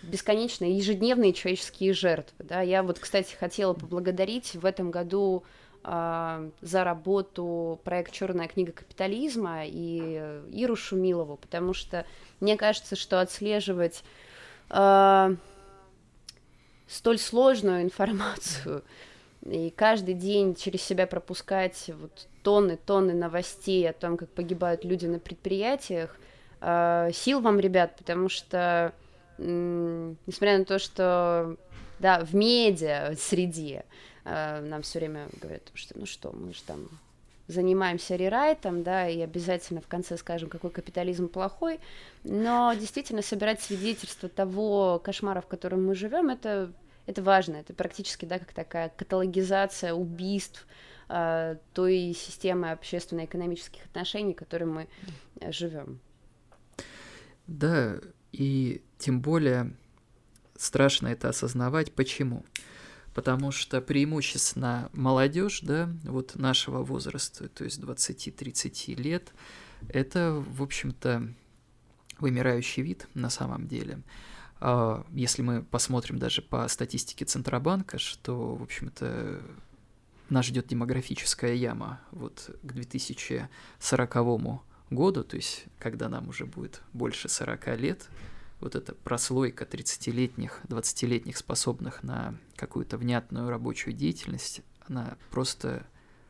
[0.03, 2.45] бесконечные ежедневные человеческие жертвы.
[2.45, 2.61] Да?
[2.61, 5.43] Я вот, кстати, хотела поблагодарить в этом году
[5.83, 12.05] э, за работу проект Черная книга капитализма и Иру Шумилову, потому что
[12.39, 14.03] мне кажется, что отслеживать
[14.69, 15.35] э,
[16.87, 18.83] столь сложную информацию
[19.45, 25.05] и каждый день через себя пропускать вот тонны, тонны новостей о том, как погибают люди
[25.05, 26.15] на предприятиях,
[26.61, 28.93] э, сил вам, ребят, потому что
[29.37, 31.57] несмотря на то, что
[31.99, 33.85] да, в медиа среде
[34.25, 36.89] э, нам все время говорят, что ну что, мы же там
[37.47, 41.79] занимаемся рерайтом, да, и обязательно в конце скажем, какой капитализм плохой,
[42.23, 46.71] но действительно собирать свидетельства того кошмара, в котором мы живем, это,
[47.05, 50.65] это важно, это практически, да, как такая каталогизация убийств
[51.09, 54.87] э, той системы общественно-экономических отношений, в которой мы
[55.39, 55.99] э, живем.
[57.47, 57.99] Да,
[58.33, 59.73] и тем более
[60.57, 61.93] страшно это осознавать.
[61.93, 62.43] Почему?
[63.13, 69.33] Потому что преимущественно молодежь, да, вот нашего возраста, то есть 20-30 лет,
[69.87, 71.31] это, в общем-то,
[72.19, 74.01] вымирающий вид на самом деле.
[74.59, 79.41] А, если мы посмотрим даже по статистике Центробанка, что, в общем-то,
[80.29, 84.15] нас ждет демографическая яма вот к 2040
[84.89, 88.07] году, то есть когда нам уже будет больше 40 лет,
[88.59, 95.85] вот эта прослойка 30-летних, 20-летних, способных на какую-то внятную рабочую деятельность, она просто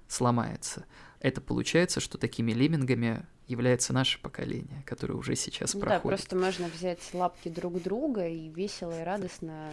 [0.08, 0.86] сломается.
[1.20, 6.04] Это получается, что такими леммингами является наше поколение, которое уже сейчас ну проходит.
[6.04, 9.70] Да, просто можно взять лапки друг друга и весело и радостно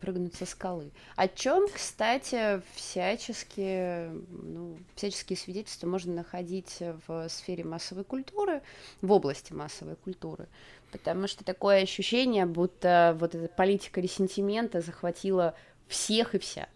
[0.00, 0.90] прыгнуть со скалы.
[1.16, 8.62] О чем, кстати, всячески, ну, всяческие свидетельства можно находить в сфере массовой культуры,
[9.00, 10.48] в области массовой культуры,
[10.90, 15.54] потому что такое ощущение, будто вот эта политика ресентимента захватила
[15.86, 16.68] всех и вся.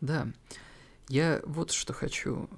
[0.00, 0.28] Да,
[1.08, 2.48] я вот что хочу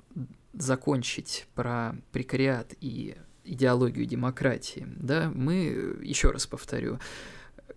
[0.53, 4.87] закончить про прекариат и идеологию демократии.
[4.87, 6.99] Да, мы, еще раз повторю,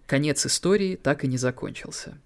[0.09, 2.17] конец истории так и не закончился.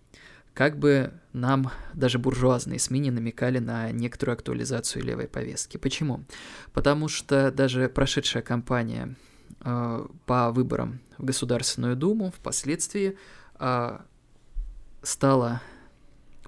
[0.54, 5.76] Как бы нам даже буржуазные СМИ не намекали на некоторую актуализацию левой повестки.
[5.76, 6.24] Почему?
[6.72, 9.15] Потому что даже прошедшая кампания
[9.60, 13.17] э, по выборам в Государственную Думу впоследствии
[13.60, 14.00] э,
[15.02, 15.62] стала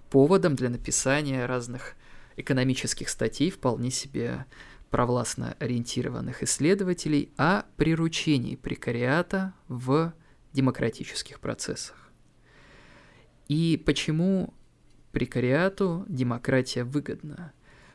[0.09, 1.95] поводом для написания разных
[2.37, 4.45] экономических статей, вполне себе
[4.89, 10.13] провластно ориентированных исследователей о приручении прекариата в
[10.55, 12.09] демократических процессах.
[13.47, 14.53] И почему
[15.11, 17.51] прекариату демократия выгодна?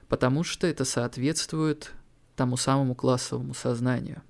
[0.09, 1.93] Потому что это соответствует
[2.37, 4.23] тому самому классовому сознанию,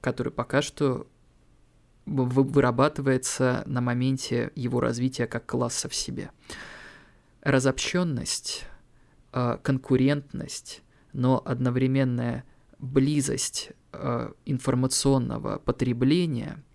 [0.00, 1.06] который пока что
[2.06, 6.30] вырабатывается на моменте его развития как класса в себе.
[7.42, 8.64] Разобщенность,
[9.32, 10.82] а, конкурентность,
[11.12, 12.44] но одновременная
[12.78, 16.62] близость а, информационного потребления–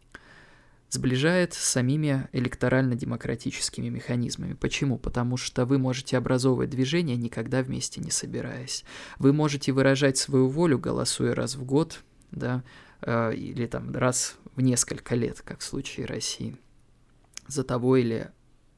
[0.90, 4.54] сближает с самими электорально-демократическими механизмами.
[4.54, 4.98] Почему?
[4.98, 8.84] Потому что вы можете образовывать движение, никогда вместе не собираясь.
[9.20, 12.64] Вы можете выражать свою волю, голосуя раз в год, да,
[13.02, 16.58] э, или там раз в несколько лет, как в случае России,
[17.48, 18.32] за того или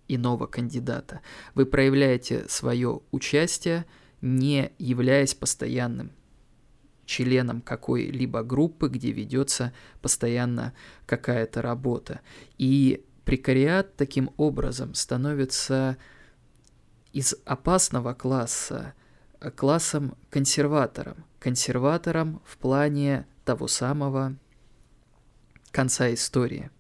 [0.08, 1.22] иного кандидата.
[1.54, 3.86] Вы проявляете свое участие,
[4.22, 6.12] не являясь постоянным
[7.10, 10.74] членом какой-либо группы, где ведется постоянно
[11.08, 12.22] какая-то работа.
[12.60, 15.98] И прекариат таким образом становится
[17.12, 18.94] из опасного класса
[19.56, 21.26] классом консерватором.
[21.40, 24.36] Консерватором в плане того самого
[25.72, 26.70] конца истории–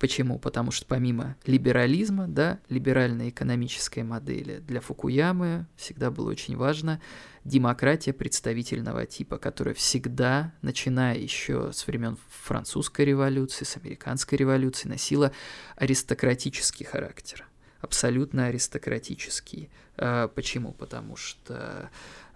[0.00, 0.38] Почему?
[0.38, 7.02] Потому что помимо либерализма, да, либеральной экономической модели, для Фукуямы всегда было очень важно
[7.44, 15.32] демократия представительного типа, которая всегда, начиная еще с времен французской революции, с американской революции, носила
[15.76, 17.46] аристократический характер,
[17.82, 19.68] абсолютно аристократический.
[19.98, 20.72] А, почему?
[20.72, 21.90] Потому что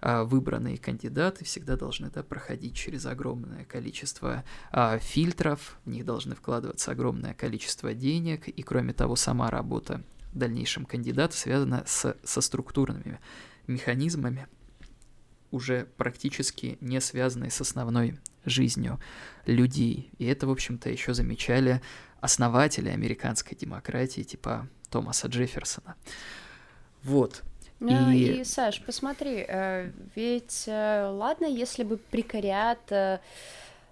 [0.05, 6.91] выбранные кандидаты всегда должны да, проходить через огромное количество а, фильтров, в них должны вкладываться
[6.91, 13.19] огромное количество денег, и кроме того, сама работа в дальнейшем кандидата связана с, со структурными
[13.65, 14.47] механизмами,
[15.49, 18.99] уже практически не связанные с основной жизнью
[19.47, 20.11] людей.
[20.19, 21.81] И это, в общем-то, еще замечали
[22.21, 25.95] основатели американской демократии, типа Томаса Джефферсона.
[27.01, 27.43] Вот.
[27.79, 28.39] Ну и...
[28.39, 33.19] и, Саш, посмотри, э, ведь э, ладно, если бы прекариат э,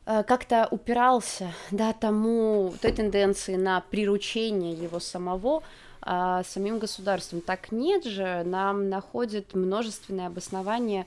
[0.05, 5.63] как-то упирался, да, тому, той тенденции на приручение его самого
[6.05, 7.41] а, самим государством.
[7.41, 11.05] Так нет же, нам находят множественные обоснования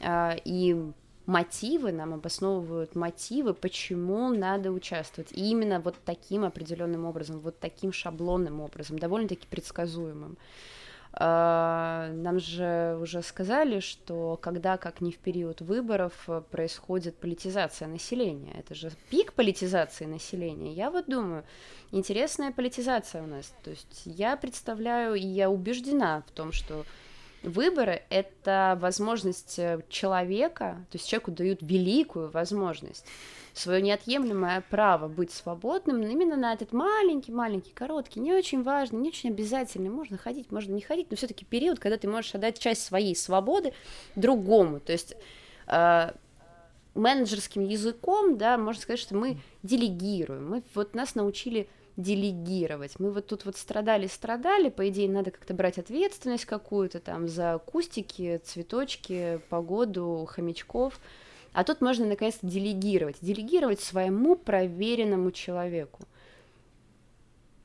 [0.00, 0.74] а, и
[1.26, 5.32] мотивы, нам обосновывают мотивы, почему надо участвовать.
[5.32, 10.38] И именно вот таким определенным образом, вот таким шаблонным образом, довольно-таки предсказуемым.
[11.12, 18.54] А, нам же уже сказали, что когда, как не в период выборов, происходит политизация населения.
[18.58, 20.72] Это же пик политизации населения.
[20.72, 21.44] Я вот думаю,
[21.90, 23.52] интересная политизация у нас.
[23.64, 26.84] То есть я представляю и я убеждена в том, что
[27.42, 33.06] выборы— это возможность человека, то есть человеку дают великую возможность
[33.58, 39.30] свое неотъемлемое право быть свободным именно на этот маленький-маленький, короткий, не очень важный, не очень
[39.30, 43.14] обязательный, можно ходить, можно не ходить, но все-таки период, когда ты можешь отдать часть своей
[43.16, 43.72] свободы
[44.16, 45.16] другому, то есть
[45.66, 46.12] э,
[46.94, 53.00] менеджерским языком, да, можно сказать, что мы делегируем, мы вот нас научили делегировать.
[53.00, 58.40] Мы вот тут вот страдали-страдали, по идее, надо как-то брать ответственность какую-то там за кустики,
[58.44, 61.00] цветочки, погоду, хомячков,
[61.52, 66.00] а тут можно наконец-то делегировать, делегировать своему проверенному человеку.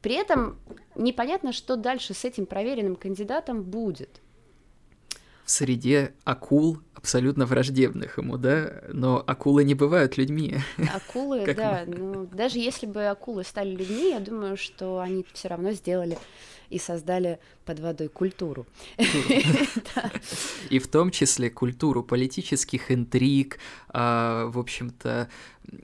[0.02, 0.58] При этом
[0.96, 4.23] непонятно, что дальше с этим проверенным кандидатом будет.
[5.46, 10.58] В среде акул абсолютно враждебных ему, да, но акулы не бывают людьми.
[10.96, 15.74] Акулы, да, ну, даже если бы акулы стали людьми, я думаю, что они все равно
[15.74, 16.18] сделали
[16.70, 18.66] и создали под водой культуру.
[20.70, 25.30] И в том числе культуру политических интриг, а, в общем-то,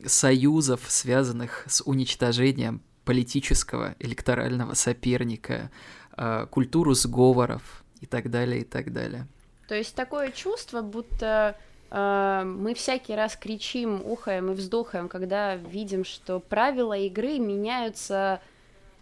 [0.06, 5.70] союзов, связанных с уничтожением политического электорального соперника,
[6.14, 9.28] а, культуру сговоров и так далее, и так далее.
[9.70, 11.56] То есть такое чувство, будто
[11.92, 18.42] э, мы всякий раз кричим, ухаем и вздохаем, когда видим, что правила игры меняются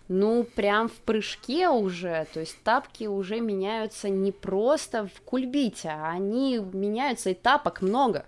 [0.09, 6.11] ну, прям в прыжке уже, то есть тапки уже меняются не просто в кульбите, а
[6.11, 8.25] они меняются, и тапок много.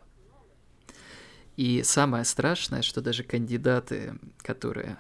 [1.58, 4.96] И самое страшное, что даже кандидаты, которые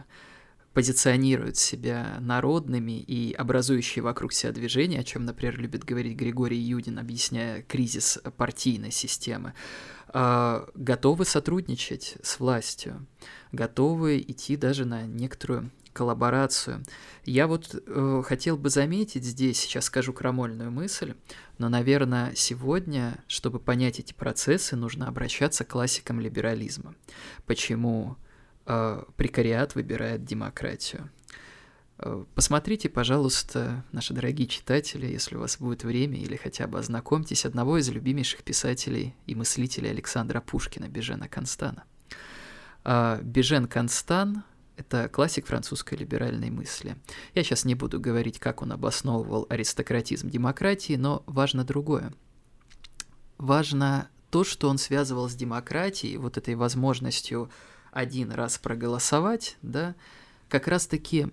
[0.73, 6.99] позиционируют себя народными и образующие вокруг себя движения, о чем, например, любит говорить Григорий Юдин,
[6.99, 9.53] объясняя кризис партийной системы,
[10.07, 13.05] а, готовы сотрудничать с властью,
[13.51, 16.83] готовы идти даже на некоторую коллаборацию.
[17.25, 21.15] Я вот э, хотел бы заметить здесь, сейчас скажу крамольную мысль,
[21.57, 26.95] но, наверное, сегодня, чтобы понять эти процессы, нужно обращаться к классикам либерализма.
[27.45, 28.17] Почему
[29.15, 31.09] прекариат выбирает демократию?
[31.99, 37.45] Э, посмотрите, пожалуйста, наши дорогие читатели, если у вас будет время, или хотя бы ознакомьтесь,
[37.45, 41.83] одного из любимейших писателей и мыслителей Александра Пушкина, Бежена Констана.
[42.85, 44.43] Э, Бежен Констан
[44.77, 46.95] это классик французской либеральной мысли.
[47.35, 52.13] Я сейчас не буду говорить, как он обосновывал аристократизм демократии, но важно другое.
[53.37, 57.49] Важно то, что он связывал с демократией, вот этой возможностью
[57.91, 59.95] один раз проголосовать, да,
[60.47, 61.27] как раз-таки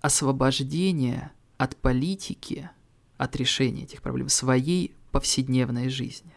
[0.00, 2.70] освобождение от политики,
[3.16, 6.32] от решения этих проблем своей повседневной жизни.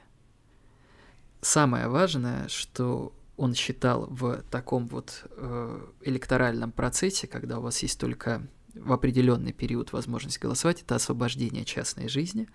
[1.41, 7.99] Самое важное, что он считал в таком вот э, электоральном процессе, когда у вас есть
[7.99, 12.47] только в определенный период возможность голосовать, это освобождение частной жизни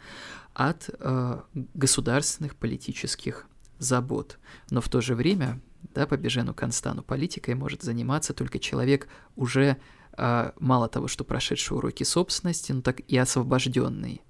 [0.54, 1.40] от э,
[1.74, 3.46] государственных политических
[3.78, 4.38] забот.
[4.70, 5.60] Но в то же время,
[5.94, 9.76] да, по Бежену Констану, политикой может заниматься только человек уже
[10.16, 14.22] э, мало того, что прошедший уроки собственности, но так и освобожденный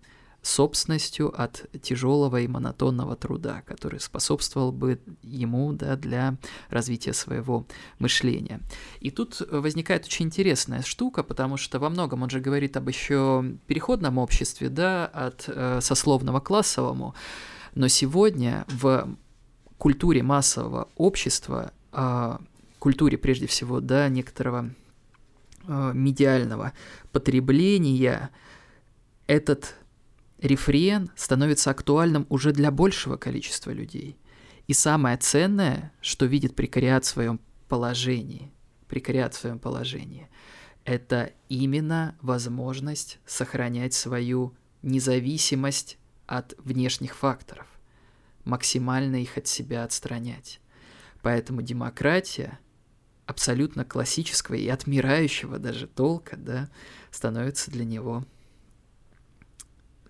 [0.43, 6.37] собственностью от тяжелого и монотонного труда, который способствовал бы ему да, для
[6.71, 7.67] развития своего
[7.99, 8.61] мышления.
[9.01, 13.45] И тут возникает очень интересная штука, потому что во многом он же говорит об еще
[13.67, 17.15] переходном обществе, да, от э, сословного классовому,
[17.75, 19.09] но сегодня в
[19.81, 22.39] культуре массового общества, э,
[22.79, 24.71] культуре прежде всего, да, некоторого
[25.67, 26.75] э, медиального
[27.13, 28.29] потребления,
[29.27, 29.75] этот
[30.39, 34.19] рефрен становится актуальным уже для большего количества людей.
[34.67, 38.53] И самое ценное, что видит прекариат в своем положении,
[38.87, 40.29] прекариат в своем положении,
[40.85, 44.53] это именно возможность сохранять свою
[44.83, 47.67] независимость от внешних факторов,
[48.45, 50.61] максимально их от себя отстранять.
[51.23, 52.59] Поэтому демократия
[53.27, 56.71] абсолютно классического и отмирающего даже толка, да,
[57.11, 58.25] становится для него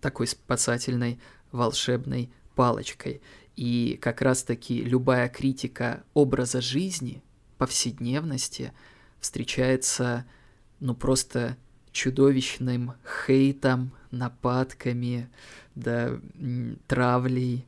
[0.00, 1.20] такой спасательной
[1.52, 3.20] волшебной палочкой.
[3.56, 7.22] И как раз-таки любая критика образа жизни,
[7.58, 8.72] повседневности
[9.20, 10.24] встречается,
[10.78, 11.58] ну, просто
[11.92, 12.94] чудовищным
[13.26, 15.28] хейтом, нападками,
[15.74, 16.18] да,
[16.86, 17.66] травлей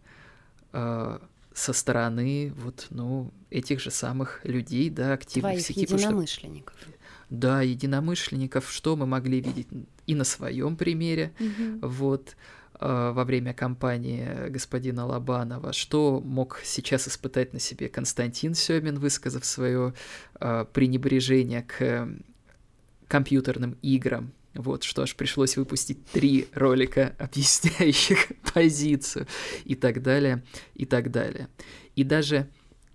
[0.73, 1.19] э,
[1.55, 5.81] со стороны вот, ну, этих же самых людей, да, активных Твоих сети.
[5.81, 6.77] единомышленников.
[6.81, 6.91] Что,
[7.31, 9.69] да, единомышленников, что мы могли видеть
[10.07, 11.89] и на своем примере, угу.
[11.89, 12.37] вот
[12.75, 19.45] а, во время кампании господина Лобанова, что мог сейчас испытать на себе Константин Семин, высказав
[19.45, 19.95] свое
[20.41, 22.09] э, пренебрежение к
[23.07, 24.33] компьютерным играм.
[24.55, 29.27] Вот, что аж пришлось выпустить три ролика, объясняющих позицию,
[29.65, 30.45] и так далее,
[30.75, 31.49] и так далее.
[31.97, 32.49] И даже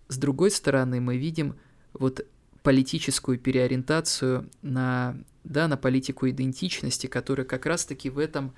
[0.07, 1.55] с другой стороны мы видим
[1.93, 2.25] вот
[2.63, 8.53] политическую переориентацию на, да, на политику идентичности, которая как раз-таки в этом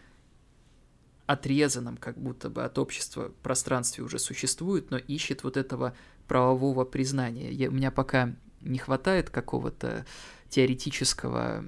[1.25, 5.95] отрезанном как будто бы от общества пространстве уже существует, но ищет вот этого
[6.27, 7.51] правового признания.
[7.51, 10.05] Я, у меня пока не хватает какого-то
[10.49, 11.63] теоретического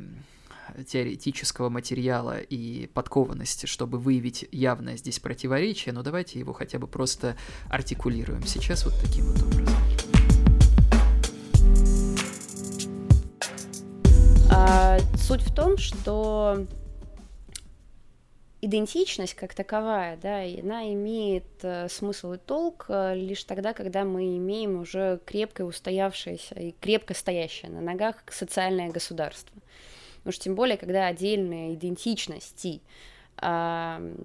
[0.87, 7.35] теоретического материала и подкованности, чтобы выявить явное здесь противоречие, но давайте его хотя бы просто
[7.69, 9.75] артикулируем сейчас вот таким вот образом.
[14.53, 16.67] А, суть в том, что
[18.61, 24.37] идентичность как таковая, да, она имеет э, смысл и толк э, лишь тогда, когда мы
[24.37, 29.55] имеем уже крепко устоявшееся и крепко стоящее на ногах социальное государство.
[30.23, 32.81] Потому что тем более, когда отдельные идентичности
[33.41, 34.15] э,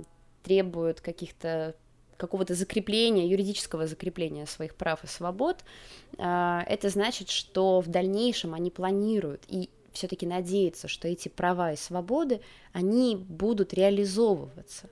[0.42, 1.74] требуют каких-то
[2.16, 5.64] какого-то закрепления, юридического закрепления своих прав и свобод,
[6.18, 11.76] э, это значит, что в дальнейшем они планируют и все-таки надеяться, что эти права и
[11.76, 12.40] свободы,
[12.72, 14.90] они будут реализовываться.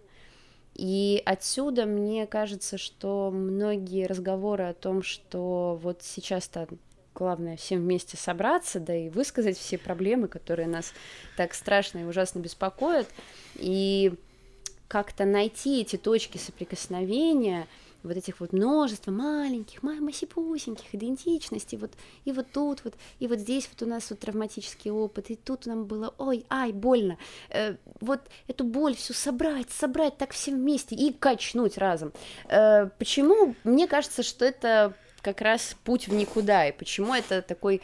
[0.74, 6.66] И отсюда мне кажется, что многие разговоры о том, что вот сейчас-то
[7.14, 10.92] главное всем вместе собраться, да и высказать все проблемы, которые нас
[11.36, 13.08] так страшно и ужасно беспокоят,
[13.54, 14.14] и
[14.88, 17.66] как-то найти эти точки соприкосновения–
[18.04, 21.90] вот этих вот множество маленьких, масипусеньких идентичностей, вот
[22.24, 25.66] и вот тут вот, и вот здесь вот у нас вот травматический опыт, и тут
[25.66, 30.94] нам было, ой, ай, больно, э, вот эту боль всю собрать, собрать так все вместе
[30.94, 32.12] и качнуть разом.
[32.48, 33.56] Э, почему?
[33.64, 34.94] Мне кажется, что это
[35.24, 37.80] как раз путь в никуда, и почему это такой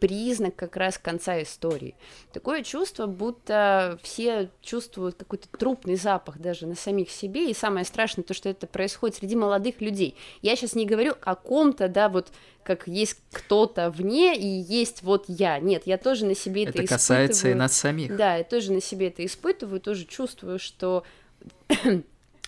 [0.00, 1.94] признак как раз конца истории.
[2.32, 8.24] Такое чувство, будто все чувствуют какой-то трупный запах даже на самих себе, и самое страшное
[8.24, 10.16] то, что это происходит среди молодых людей.
[10.40, 12.32] Я сейчас не говорю о ком-то, да, вот
[12.64, 15.58] как есть кто-то вне и есть вот я.
[15.58, 16.84] Нет, я тоже на себе это, это испытываю.
[16.86, 18.16] Это касается и нас самих.
[18.16, 21.04] Да, я тоже на себе это испытываю, тоже чувствую, что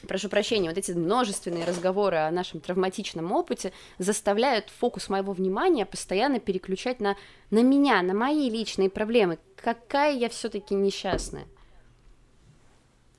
[0.07, 6.41] прошу прощения, вот эти множественные разговоры о нашем травматичном опыте заставляют фокус моего внимания постоянно
[6.41, 7.17] переключать на,
[7.51, 9.39] на меня, на мои личные проблемы.
[9.57, 11.47] Какая я все-таки несчастная.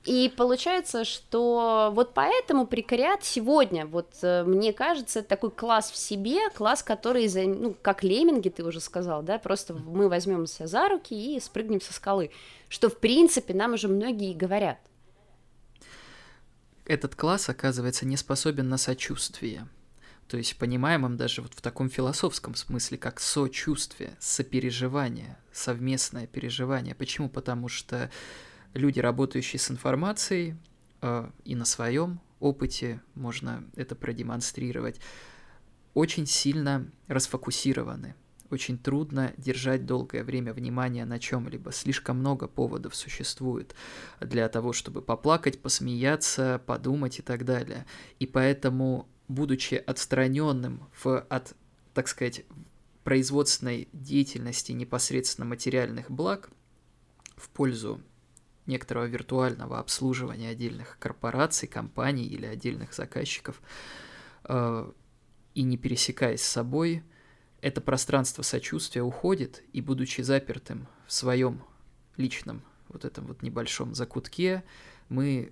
[0.04, 6.50] И получается, что вот поэтому прекариат сегодня, вот э, мне кажется, такой класс в себе,
[6.50, 11.14] класс, который, ну, как лемминги, ты уже сказал, да, просто мы возьмем себя за руки
[11.14, 12.30] и спрыгнем со скалы,
[12.68, 14.78] что, в принципе, нам уже многие говорят.
[16.86, 19.66] Этот класс, оказывается, не способен на сочувствие.
[20.28, 26.94] То есть понимаемым даже вот в таком философском смысле, как сочувствие, сопереживание, совместное переживание.
[26.94, 27.28] Почему?
[27.28, 28.10] Потому что
[28.72, 30.56] люди, работающие с информацией,
[31.02, 35.00] э, и на своем опыте можно это продемонстрировать,
[35.94, 38.14] очень сильно расфокусированы.
[38.50, 41.72] Очень трудно держать долгое время внимание на чем-либо.
[41.72, 43.74] Слишком много поводов существует
[44.20, 47.86] для того, чтобы поплакать, посмеяться, подумать и так далее.
[48.18, 51.54] И поэтому, будучи отстраненным в, от,
[51.94, 52.44] так сказать,
[53.02, 56.50] производственной деятельности непосредственно материальных благ
[57.36, 58.00] в пользу
[58.66, 63.60] некоторого виртуального обслуживания отдельных корпораций, компаний или отдельных заказчиков,
[64.44, 64.90] э,
[65.54, 67.02] и не пересекаясь с собой,
[67.64, 71.64] это пространство сочувствия уходит, и будучи запертым в своем
[72.18, 74.62] личном вот этом вот небольшом закутке,
[75.08, 75.50] мы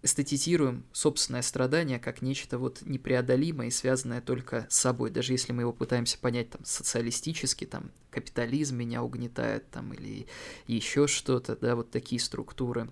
[0.00, 5.10] эстетизируем собственное страдание как нечто вот непреодолимое и связанное только с собой.
[5.10, 10.28] Даже если мы его пытаемся понять там социалистически, там капитализм меня угнетает там или
[10.68, 12.88] еще что-то, да, вот такие структуры.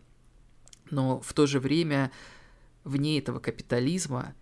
[0.91, 2.11] Но в то же время
[2.83, 4.35] вне этого капитализма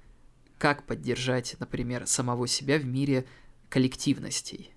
[0.56, 3.26] как поддержать, например, самого себя в мире
[3.74, 4.70] коллективностей,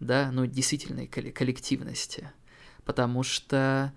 [0.00, 2.30] да, ну действительной коллективности,
[2.84, 3.94] потому что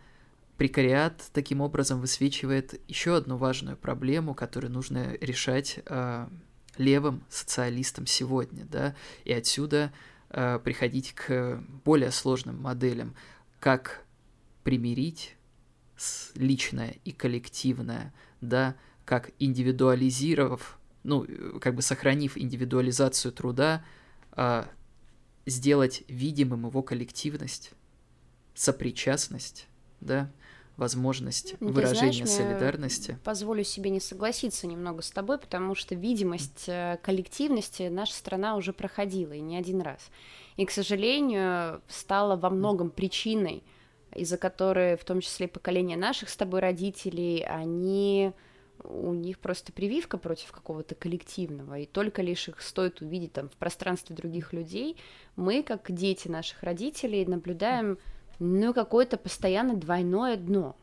[0.56, 6.28] Прекариат таким образом высвечивает еще одну важную проблему, которую нужно решать э,
[6.78, 8.96] левым социалистам сегодня, да,
[9.26, 9.92] и отсюда
[10.30, 13.16] э, приходить к более сложным моделям,
[13.60, 14.06] как
[14.64, 15.36] примирить
[16.36, 21.28] личное и коллективное, да, как индивидуализировав, ну,
[21.60, 23.84] как бы сохранив индивидуализацию труда,
[24.38, 24.64] э,
[25.46, 27.72] сделать видимым его коллективность,
[28.54, 29.68] сопричастность,
[30.00, 30.32] да,
[30.78, 33.18] возможность ну, выражения знаешь, солидарности.
[33.24, 38.74] Позволю себе не согласиться немного с тобой, потому что видимость э, коллективности наша страна уже
[38.74, 40.10] проходила и не один раз.
[40.56, 43.64] И, к сожалению, стала во многом причиной,
[44.16, 48.34] из-за которой, в том числе поколение наших с тобой родителей, они
[48.84, 53.54] у них просто прививка против какого-то коллективного, и только лишь их стоит увидеть там в
[53.54, 54.98] пространстве других людей,
[55.36, 57.98] мы, как дети наших родителей, наблюдаем
[58.40, 60.76] ну, какое-то постоянно двойное дно.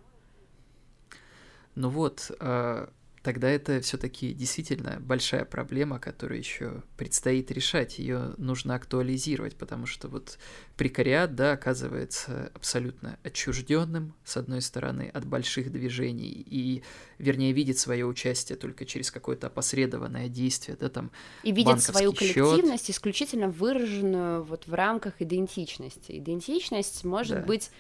[1.74, 2.88] Ну вот, э,
[3.25, 7.99] тогда это все-таки действительно большая проблема, которую еще предстоит решать.
[7.99, 10.39] Ее нужно актуализировать, потому что вот
[10.77, 16.83] прекариат, да, оказывается абсолютно отчужденным, с одной стороны, от больших движений, и,
[17.18, 21.11] вернее, видит свое участие только через какое-то опосредованное действие, да, там.
[21.45, 22.95] И видит свою коллективность счет.
[22.95, 26.18] исключительно выраженную вот в рамках идентичности.
[26.18, 27.47] Идентичность может да.
[27.47, 27.70] быть,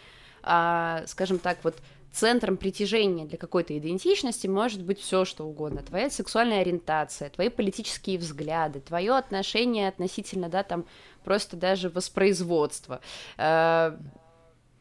[0.42, 1.76] а, скажем так, вот
[2.14, 5.82] центром притяжения для какой-то идентичности может быть все что угодно.
[5.82, 10.86] Твоя сексуальная ориентация, твои политические взгляды, твое отношение относительно, да, там,
[11.24, 13.00] просто даже воспроизводства.
[13.36, 13.96] Э,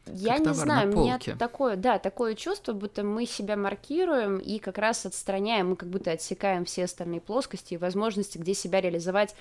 [0.06, 4.78] я не знаю, у меня такое, да, такое чувство, будто мы себя маркируем и как
[4.78, 9.34] раз отстраняем, мы как будто отсекаем все остальные плоскости и возможности, где себя реализовать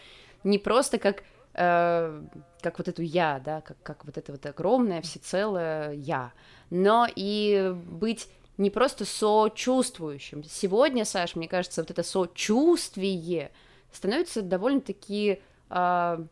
[0.43, 1.23] не просто как
[1.53, 2.21] э,
[2.61, 6.31] как вот эту я, да, как, как вот это вот огромное всецелое я,
[6.73, 10.43] но и быть не просто сочувствующим.
[10.43, 13.51] Сегодня, Саш, мне кажется, вот это сочувствие
[13.91, 16.25] становится довольно-таки, э,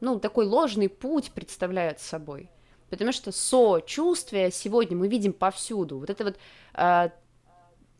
[0.00, 2.48] ну, такой ложный путь представляет собой.
[2.88, 5.98] Потому что сочувствие сегодня мы видим повсюду.
[5.98, 6.38] Вот это вот
[6.72, 7.10] э,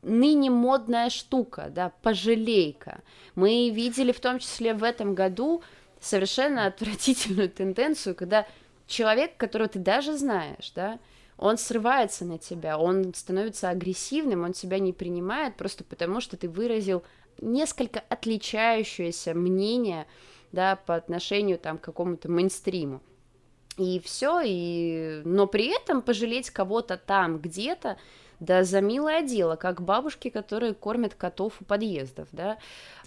[0.00, 3.02] ныне модная штука, да, пожалейка.
[3.34, 5.62] Мы видели в том числе в этом году
[6.00, 8.46] совершенно отвратительную тенденцию, когда
[8.86, 10.98] человек, которого ты даже знаешь, да,
[11.42, 16.48] он срывается на тебя, он становится агрессивным, он тебя не принимает просто потому, что ты
[16.48, 17.02] выразил
[17.40, 20.06] несколько отличающееся мнение,
[20.52, 23.02] да, по отношению там к какому-то мейнстриму.
[23.76, 25.22] И все, и...
[25.24, 27.96] но при этом пожалеть кого-то там где-то,
[28.42, 32.58] да за милое дело, как бабушки, которые кормят котов у подъездов, да,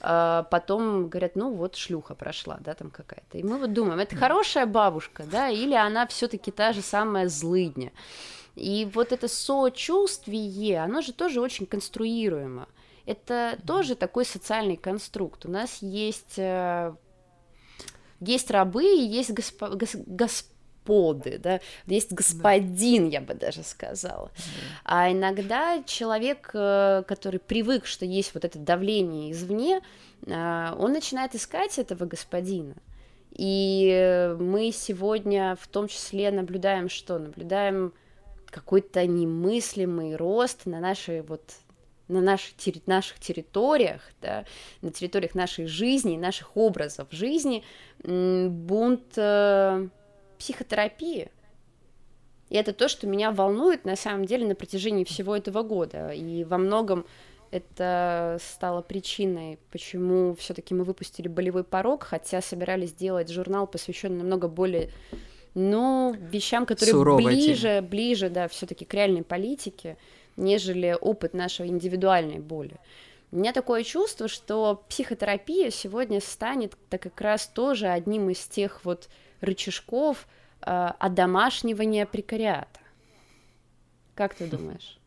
[0.01, 4.15] а потом говорят, ну вот шлюха прошла, да, там какая-то, и мы вот думаем, это
[4.15, 7.91] хорошая бабушка, да, или она все-таки та же самая злыдня,
[8.55, 12.67] и вот это сочувствие, оно же тоже очень конструируемо,
[13.05, 16.95] это тоже такой социальный конструкт, у нас есть э,
[18.21, 19.61] есть рабы и есть госп...
[20.07, 20.45] гос...
[20.85, 20.95] гос...
[20.95, 24.31] господы, да, есть господин, я бы даже сказала.
[24.83, 29.81] А иногда человек, э, который привык, что есть вот это давление извне,
[30.25, 32.75] э, он начинает искать этого господина.
[33.31, 37.19] И мы сегодня в том числе наблюдаем что?
[37.19, 37.93] Наблюдаем
[38.47, 41.41] какой-то немыслимый рост на нашей вот
[42.07, 42.53] на наших,
[42.85, 44.45] наших территориях, да,
[44.83, 47.63] на территориях нашей жизни, наших образов жизни,
[48.03, 49.87] бунт э,
[50.45, 51.29] психотерапии.
[52.49, 56.11] И это то, что меня волнует на самом деле на протяжении всего этого года.
[56.11, 57.07] И во многом
[57.49, 64.47] это стало причиной, почему все-таки мы выпустили болевой порог, хотя собирались сделать журнал, посвященный намного
[64.47, 64.91] более
[65.55, 67.87] ну, вещам, которые Суровая ближе, тема.
[67.87, 69.97] ближе, да, все-таки к реальной политике
[70.37, 72.75] нежели опыт нашей индивидуальной боли.
[73.31, 78.83] У меня такое чувство, что психотерапия сегодня станет так как раз тоже одним из тех
[78.83, 79.07] вот
[79.41, 80.27] рычажков
[80.61, 82.79] э, одомашнивания прекариата.
[84.15, 84.97] Как ты думаешь?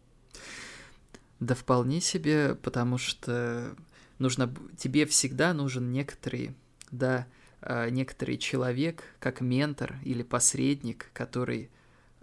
[1.40, 3.74] Да вполне себе, потому что
[4.18, 6.54] нужно тебе всегда нужен некоторый,
[6.90, 7.26] да,
[7.62, 11.70] э, некоторый человек, как ментор или посредник, который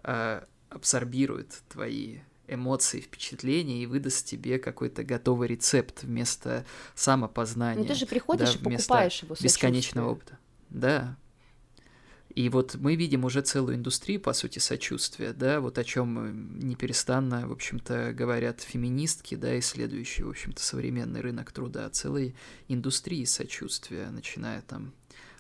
[0.03, 7.81] э, абсорбирует твои эмоции, впечатления и выдаст тебе какой-то готовый рецепт вместо самопознания.
[7.81, 10.37] Ну ты же приходишь да, и покупаешь его бесконечного опыта.
[10.69, 11.17] Да.
[12.35, 17.47] И вот мы видим уже целую индустрию, по сути, сочувствия, да, вот о чем неперестанно,
[17.47, 22.35] в общем-то, говорят феминистки, да, исследующие, в общем-то, современный рынок труда, целой
[22.67, 24.91] индустрии сочувствия, начиная там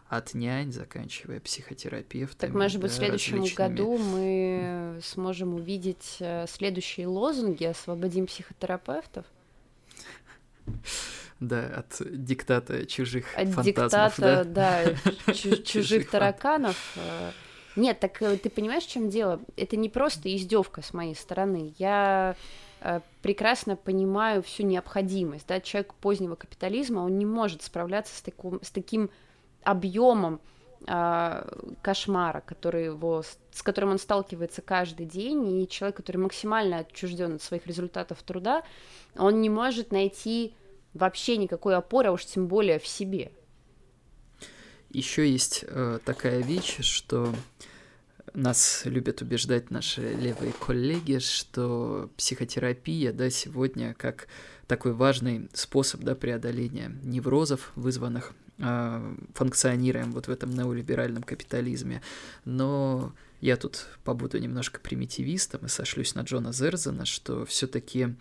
[0.07, 2.49] от нянь, заканчивая психотерапевтом.
[2.49, 3.67] Так, может быть, да, в следующем различными...
[3.67, 9.25] году мы сможем увидеть э, следующие лозунги «Освободим психотерапевтов»?
[11.39, 13.65] Да, от диктата чужих от фантазмов.
[13.65, 14.83] Диктата, да,
[15.25, 16.97] да чужих тараканов.
[16.97, 17.31] Э.
[17.75, 19.41] Нет, так э, ты понимаешь, в чем дело?
[19.57, 21.73] Это не просто издевка с моей стороны.
[21.77, 22.35] Я
[23.21, 25.47] прекрасно понимаю всю необходимость.
[25.47, 25.59] Да?
[25.59, 29.09] Человек позднего капитализма, он не может справляться с, таким, с таким
[29.63, 30.39] объемом
[30.87, 37.35] э, кошмара, который его, с которым он сталкивается каждый день, и человек, который максимально отчужден
[37.35, 38.63] от своих результатов труда,
[39.17, 40.53] он не может найти
[40.95, 43.31] вообще никакой опоры, а уж тем более в себе.
[44.89, 47.33] Еще есть э, такая вещь, что
[48.33, 54.27] нас любят убеждать наши левые коллеги, что психотерапия, да, сегодня как
[54.67, 62.01] такой важный способ, да, преодоления неврозов, вызванных а, функционируем вот в этом неолиберальном капитализме.
[62.45, 68.15] Но я тут побуду немножко примитивистом и сошлюсь на Джона Зерзена, что все-таки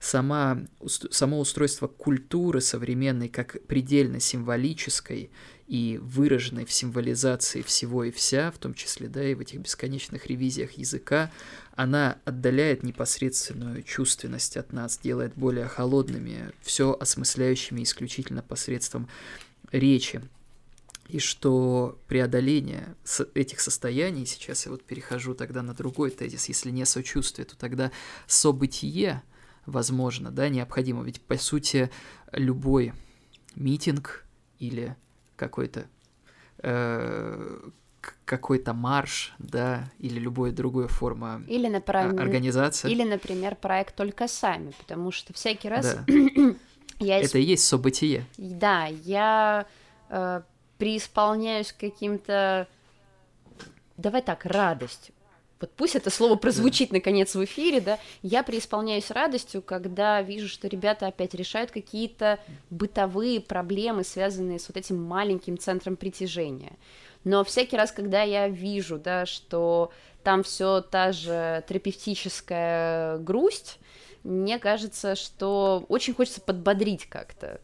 [0.00, 5.30] сама, само устройство культуры современной как предельно символической
[5.66, 10.26] и выраженной в символизации всего и вся, в том числе, да, и в этих бесконечных
[10.26, 11.30] ревизиях языка,
[11.74, 19.08] она отдаляет непосредственную чувственность от нас, делает более холодными, все осмысляющими исключительно посредством
[19.70, 20.22] речи.
[21.08, 22.94] И что преодоление
[23.34, 27.90] этих состояний, сейчас я вот перехожу тогда на другой тезис, если не сочувствие, то тогда
[28.26, 29.22] событие,
[29.68, 31.02] возможно, да, необходимо.
[31.04, 31.90] Ведь, по сути,
[32.32, 32.92] любой
[33.54, 34.24] митинг
[34.58, 34.96] или
[35.36, 35.86] какой-то
[36.58, 37.70] э,
[38.24, 42.90] какой-то марш, да, или любая другая форма или, например, организации.
[42.90, 45.94] Или, например, проект «Только сами», потому что всякий раз...
[45.94, 46.04] Да.
[46.98, 48.24] я Это и есть событие.
[48.36, 49.66] Да, я
[50.08, 50.42] э,
[50.78, 52.68] преисполняюсь каким-то,
[53.96, 55.14] давай так, радостью.
[55.60, 56.96] Вот пусть это слово прозвучит да.
[56.96, 62.38] наконец в эфире, да, я преисполняюсь радостью, когда вижу, что ребята опять решают какие-то
[62.70, 66.72] бытовые проблемы, связанные с вот этим маленьким центром притяжения.
[67.24, 69.90] Но всякий раз, когда я вижу, да, что
[70.22, 73.78] там все та же терапевтическая грусть,
[74.22, 77.60] мне кажется, что очень хочется подбодрить как-то.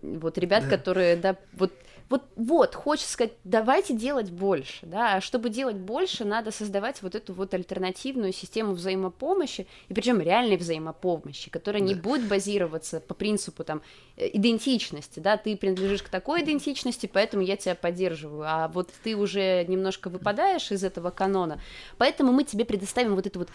[0.00, 0.70] Вот ребят, да.
[0.76, 1.72] которые, да, вот
[2.12, 7.14] вот, вот, хочется сказать, давайте делать больше, да, а чтобы делать больше, надо создавать вот
[7.14, 11.88] эту вот альтернативную систему взаимопомощи, и причем реальной взаимопомощи, которая да.
[11.88, 13.80] не будет базироваться по принципу там
[14.18, 19.16] э, идентичности, да, ты принадлежишь к такой идентичности, поэтому я тебя поддерживаю, а вот ты
[19.16, 21.62] уже немножко выпадаешь из этого канона,
[21.96, 23.48] поэтому мы тебе предоставим вот эту вот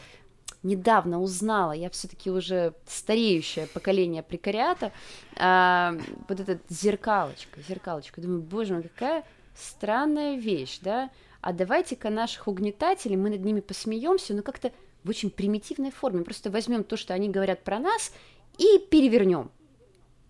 [0.64, 4.92] недавно узнала, я все-таки уже стареющее поколение прекариата,
[5.36, 5.96] а,
[6.28, 8.22] вот эта зеркалочка, зеркалочка.
[8.22, 9.24] Думаю, боже мой, какая
[9.56, 11.10] странная вещь, да?
[11.42, 14.72] А давайте-ка наших угнетателей, мы над ними посмеемся, но как-то
[15.04, 16.24] в очень примитивной форме.
[16.24, 18.12] Просто возьмем то, что они говорят про нас,
[18.58, 19.52] и перевернем.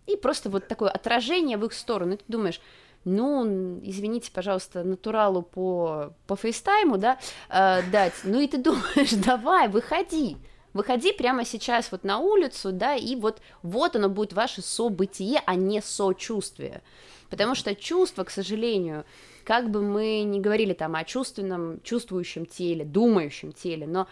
[0.05, 2.13] И просто вот такое отражение в их сторону.
[2.13, 2.61] И ты думаешь,
[3.07, 7.17] ну, извините, пожалуйста, натуралу по, по фейстайму, да,
[7.49, 10.35] э, дать, ну и ты думаешь, давай, выходи,
[10.73, 15.55] выходи прямо сейчас вот на улицу, да, и вот, вот оно будет ваше событие, а
[15.55, 16.81] не сочувствие,
[17.29, 19.05] потому что чувство, к сожалению,
[19.45, 24.07] как бы мы ни говорили там о чувственном, чувствующем теле, думающем теле, но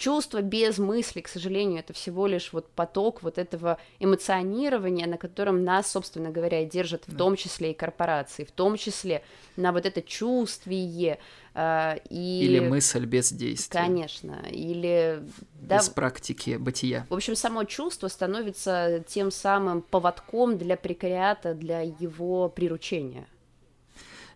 [0.00, 5.62] чувство без мысли, к сожалению, это всего лишь вот поток вот этого эмоционирования, на котором
[5.62, 9.22] нас, собственно говоря, держат в том числе и корпорации, в том числе
[9.56, 11.18] на вот это чувствие.
[11.54, 12.40] Э, и...
[12.44, 13.80] Или мысль без действия.
[13.82, 15.22] Конечно, или...
[15.60, 17.06] Без да, практики бытия.
[17.10, 23.26] В общем, само чувство становится тем самым поводком для прекариата, для его приручения.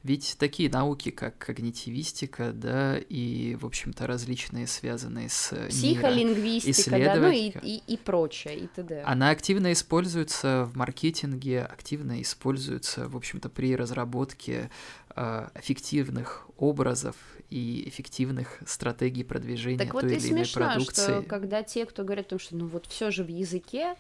[0.05, 7.31] Ведь такие науки, как когнитивистика, да, и, в общем-то, различные связанные с психолингвистика, да, ну
[7.31, 9.03] и, и, и прочее, и т.д.
[9.07, 14.71] Она активно используется в маркетинге, активно используется, в общем-то, при разработке
[15.17, 17.17] э, эффективных образов
[17.49, 21.03] и эффективных стратегий продвижения так той вот или смешно, иной продукции.
[21.03, 23.95] Что, когда те, кто говорят о том, что ну вот все же в языке,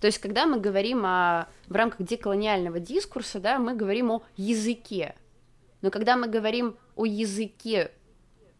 [0.00, 5.14] то есть, когда мы говорим о, в рамках деколониального дискурса, да, мы говорим о языке.
[5.80, 7.92] Но когда мы говорим о языке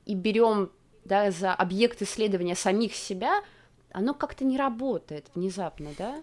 [0.07, 0.71] и берем
[1.05, 3.43] да, за объект исследования самих себя,
[3.93, 6.23] оно как-то не работает внезапно, да?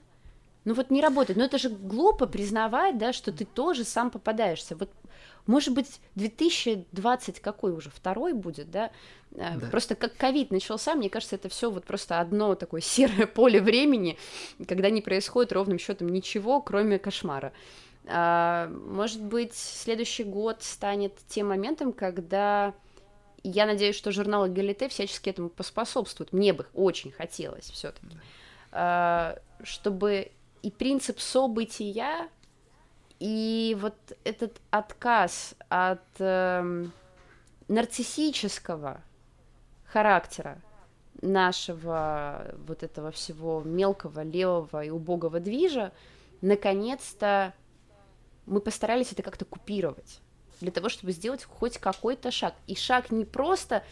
[0.66, 1.38] Ну вот не работает.
[1.38, 4.76] Но это же глупо признавать, да, что ты тоже сам попадаешься.
[4.76, 4.90] Вот
[5.46, 8.92] может быть, 2020 какой уже, второй будет, да?
[9.32, 9.68] Э, да.
[9.68, 14.18] Просто как ковид начался, мне кажется, это все вот просто одно такое серое поле времени,
[14.68, 17.52] когда не происходит ровным счетом ничего, кроме кошмара.
[18.06, 22.74] А, может быть, следующий год станет тем моментом, когда
[23.44, 26.32] я надеюсь, что журнал Эгалите всячески этому поспособствует.
[26.32, 28.18] Мне бы очень хотелось все-таки,
[28.72, 30.32] а, чтобы
[30.64, 32.30] и принцип события
[33.20, 36.86] и вот этот отказ от э,
[37.68, 39.02] нарциссического
[39.86, 40.60] характера
[41.22, 45.92] нашего вот этого всего мелкого, левого и убогого движа,
[46.42, 47.54] наконец-то
[48.46, 50.20] мы постарались это как-то купировать
[50.60, 52.56] для того, чтобы сделать хоть какой-то шаг.
[52.68, 53.84] И шаг не просто,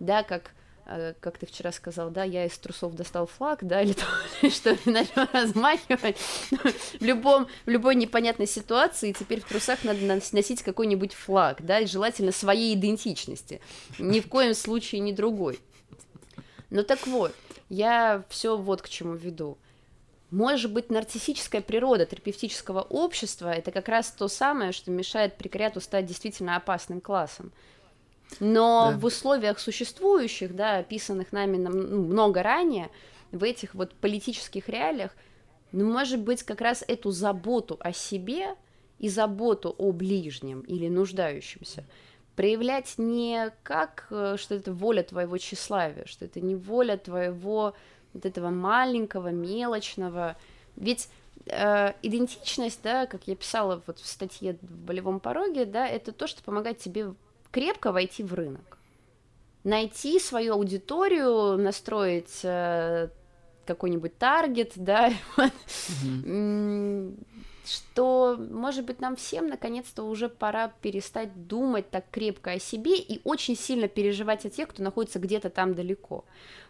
[0.00, 0.50] да, как
[1.20, 4.04] как ты вчера сказал, да, я из трусов достал флаг, да, или то,
[4.50, 6.16] что начал размахивать.
[6.18, 10.00] в, любом, в любой непонятной ситуации теперь в трусах надо
[10.32, 13.60] носить какой-нибудь флаг, да, и желательно своей идентичности.
[13.98, 15.58] Ни в коем случае не другой.
[16.70, 17.34] Ну так вот,
[17.68, 19.58] я все вот к чему веду.
[20.30, 26.06] Может быть, нарциссическая природа терапевтического общества– это как раз то самое, что мешает прекариату стать
[26.06, 27.52] действительно опасным классом.
[28.40, 28.98] Но да.
[28.98, 31.70] в условиях существующих, да, описанных нами ну,
[32.04, 32.90] много ранее,
[33.30, 35.12] в этих вот политических реалиях,
[35.72, 38.54] ну, может быть, как раз эту заботу о себе
[38.98, 41.84] и заботу о ближнем или нуждающемся
[42.36, 47.74] проявлять не как, э, что это воля твоего тщеславия, что это не воля твоего
[48.12, 50.36] вот этого маленького, мелочного.
[50.76, 51.08] Ведь
[51.46, 56.26] э, идентичность, да, как я писала вот в статье в болевом пороге, да, это то,
[56.26, 57.14] что помогает тебе
[57.54, 58.78] крепко войти в рынок,
[59.62, 63.08] найти свою аудиторию, настроить э,
[63.64, 65.12] какой-нибудь таргет, да,
[67.64, 73.20] что, может быть, нам всем наконец-то уже пора перестать думать так крепко о себе и
[73.22, 76.24] очень сильно переживать о тех, кто находится где-то там далеко.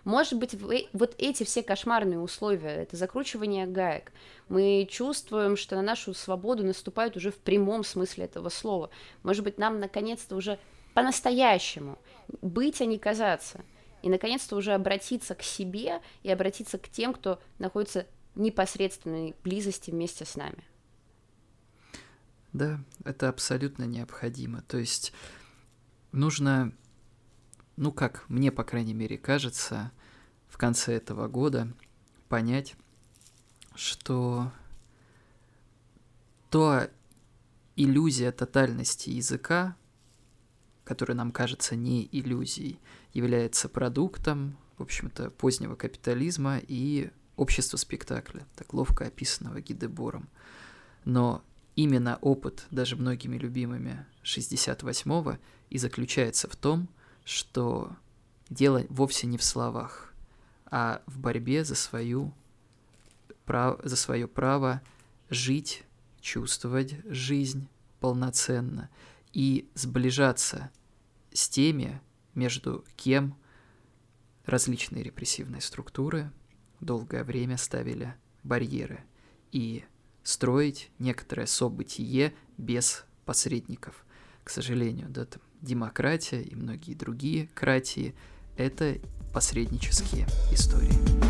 [0.05, 0.55] Может быть,
[0.93, 4.13] вот эти все кошмарные условия, это закручивание гаек,
[4.49, 8.91] мы чувствуем, что на нашу свободу наступают уже в прямом смысле этого слова.
[9.23, 10.59] Может быть, нам наконец-то уже
[10.95, 11.99] по-настоящему,
[12.41, 13.65] быть, а не казаться.
[14.03, 19.91] И, наконец-то, уже обратиться к себе и обратиться к тем, кто находится в непосредственной близости
[19.91, 20.65] вместе с нами.
[22.53, 24.63] Да, это абсолютно необходимо.
[24.63, 25.13] То есть
[26.13, 26.73] нужно,
[27.77, 29.91] ну как мне, по крайней мере, кажется,
[30.47, 31.73] в конце этого года
[32.29, 32.77] понять,
[33.75, 34.53] что
[36.51, 36.89] то
[37.75, 39.77] иллюзия тотальности языка,
[40.85, 42.79] который нам кажется не иллюзией,
[43.13, 50.29] является продуктом, в общем-то, позднего капитализма и общества спектакля, так ловко описанного Гидебором.
[51.05, 51.43] Но
[51.75, 55.39] именно опыт, даже многими любимыми 68-го,
[55.71, 56.89] и заключается в том,
[57.25, 57.97] что
[58.51, 60.13] дело вовсе не в словах,
[60.67, 62.33] а в борьбе за, свою,
[63.47, 64.83] за свое право
[65.31, 65.85] жить,
[66.21, 67.69] чувствовать жизнь
[68.01, 68.91] полноценно–
[69.35, 70.71] и сближаться
[71.33, 72.01] с теми,
[72.35, 73.37] между кем
[74.47, 76.33] различные репрессивные структуры
[76.81, 79.05] долгое время ставили барьеры.
[79.53, 79.85] И
[80.23, 84.05] строить некоторое событие без посредников.
[84.43, 88.15] К сожалению, да, там демократия и многие другие кратии–
[88.57, 88.99] это
[89.33, 91.24] посреднические истории.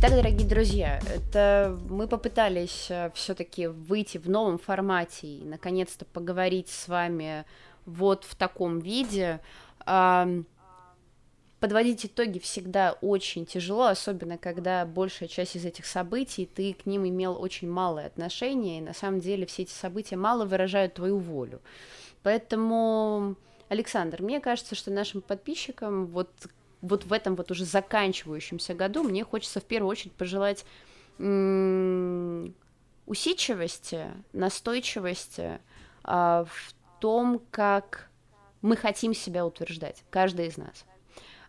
[0.00, 6.68] Итак, дорогие друзья, это мы попытались э, все-таки выйти в новом формате и наконец-то поговорить
[6.68, 7.44] с вами
[7.84, 9.40] вот в таком виде.
[9.84, 17.08] Подводить итоги всегда очень тяжело, особенно когда большая часть из этих событий ты к ним
[17.08, 21.60] имел очень малое отношение, и на самом деле все эти события мало выражают твою волю.
[22.22, 23.34] Поэтому,
[23.68, 26.30] Александр, мне кажется, что нашим подписчикам вот
[26.80, 30.64] вот в этом вот уже заканчивающемся году мне хочется в первую очередь пожелать
[33.06, 35.58] усидчивости, настойчивости
[36.04, 38.08] а, в том, как
[38.62, 40.84] мы хотим себя утверждать, каждый из нас.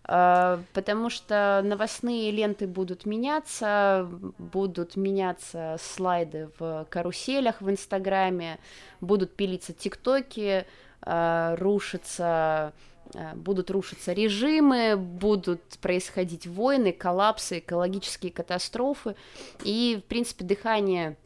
[0.06, 4.10] А, потому что новостные ленты будут меняться,
[4.40, 8.58] будут меняться слайды в каруселях в Инстаграме,
[9.02, 10.66] будут пилиться ТикТоки,
[11.02, 12.99] а, рушится Э,
[13.36, 19.16] будут рушиться режимы, будут происходить войны, коллапсы, экологические катастрофы,
[19.64, 21.18] и, в принципе, дыхание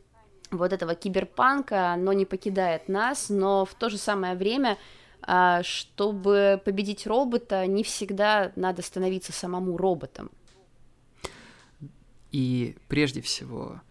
[0.52, 4.78] вот этого киберпанка, оно не покидает нас, но в то же самое время,
[5.22, 10.32] а, чтобы победить робота, не всегда надо становиться самому роботом.
[12.32, 13.82] И прежде всего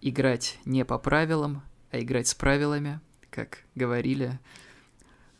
[0.00, 4.38] играть не по правилам, а играть с правилами, как говорили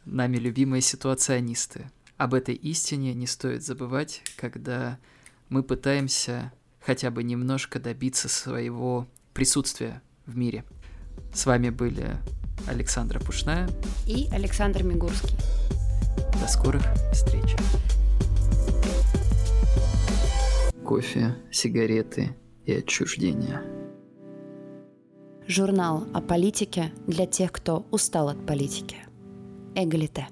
[0.05, 1.91] нами любимые ситуационисты.
[2.17, 4.99] Об этой истине не стоит забывать, когда
[5.51, 6.51] мы пытаемся
[6.81, 10.65] хотя бы немножко добиться своего присутствия в мире.
[11.35, 12.17] С вами были
[12.67, 13.69] Александра Пушная
[14.07, 15.37] и Александр Мигурский.
[16.41, 17.55] До скорых встреч.
[20.87, 23.61] Кофе, сигареты и отчуждение.
[25.47, 28.97] Журнал о политике для тех, кто устал от политики.
[29.75, 30.29] Эгалите.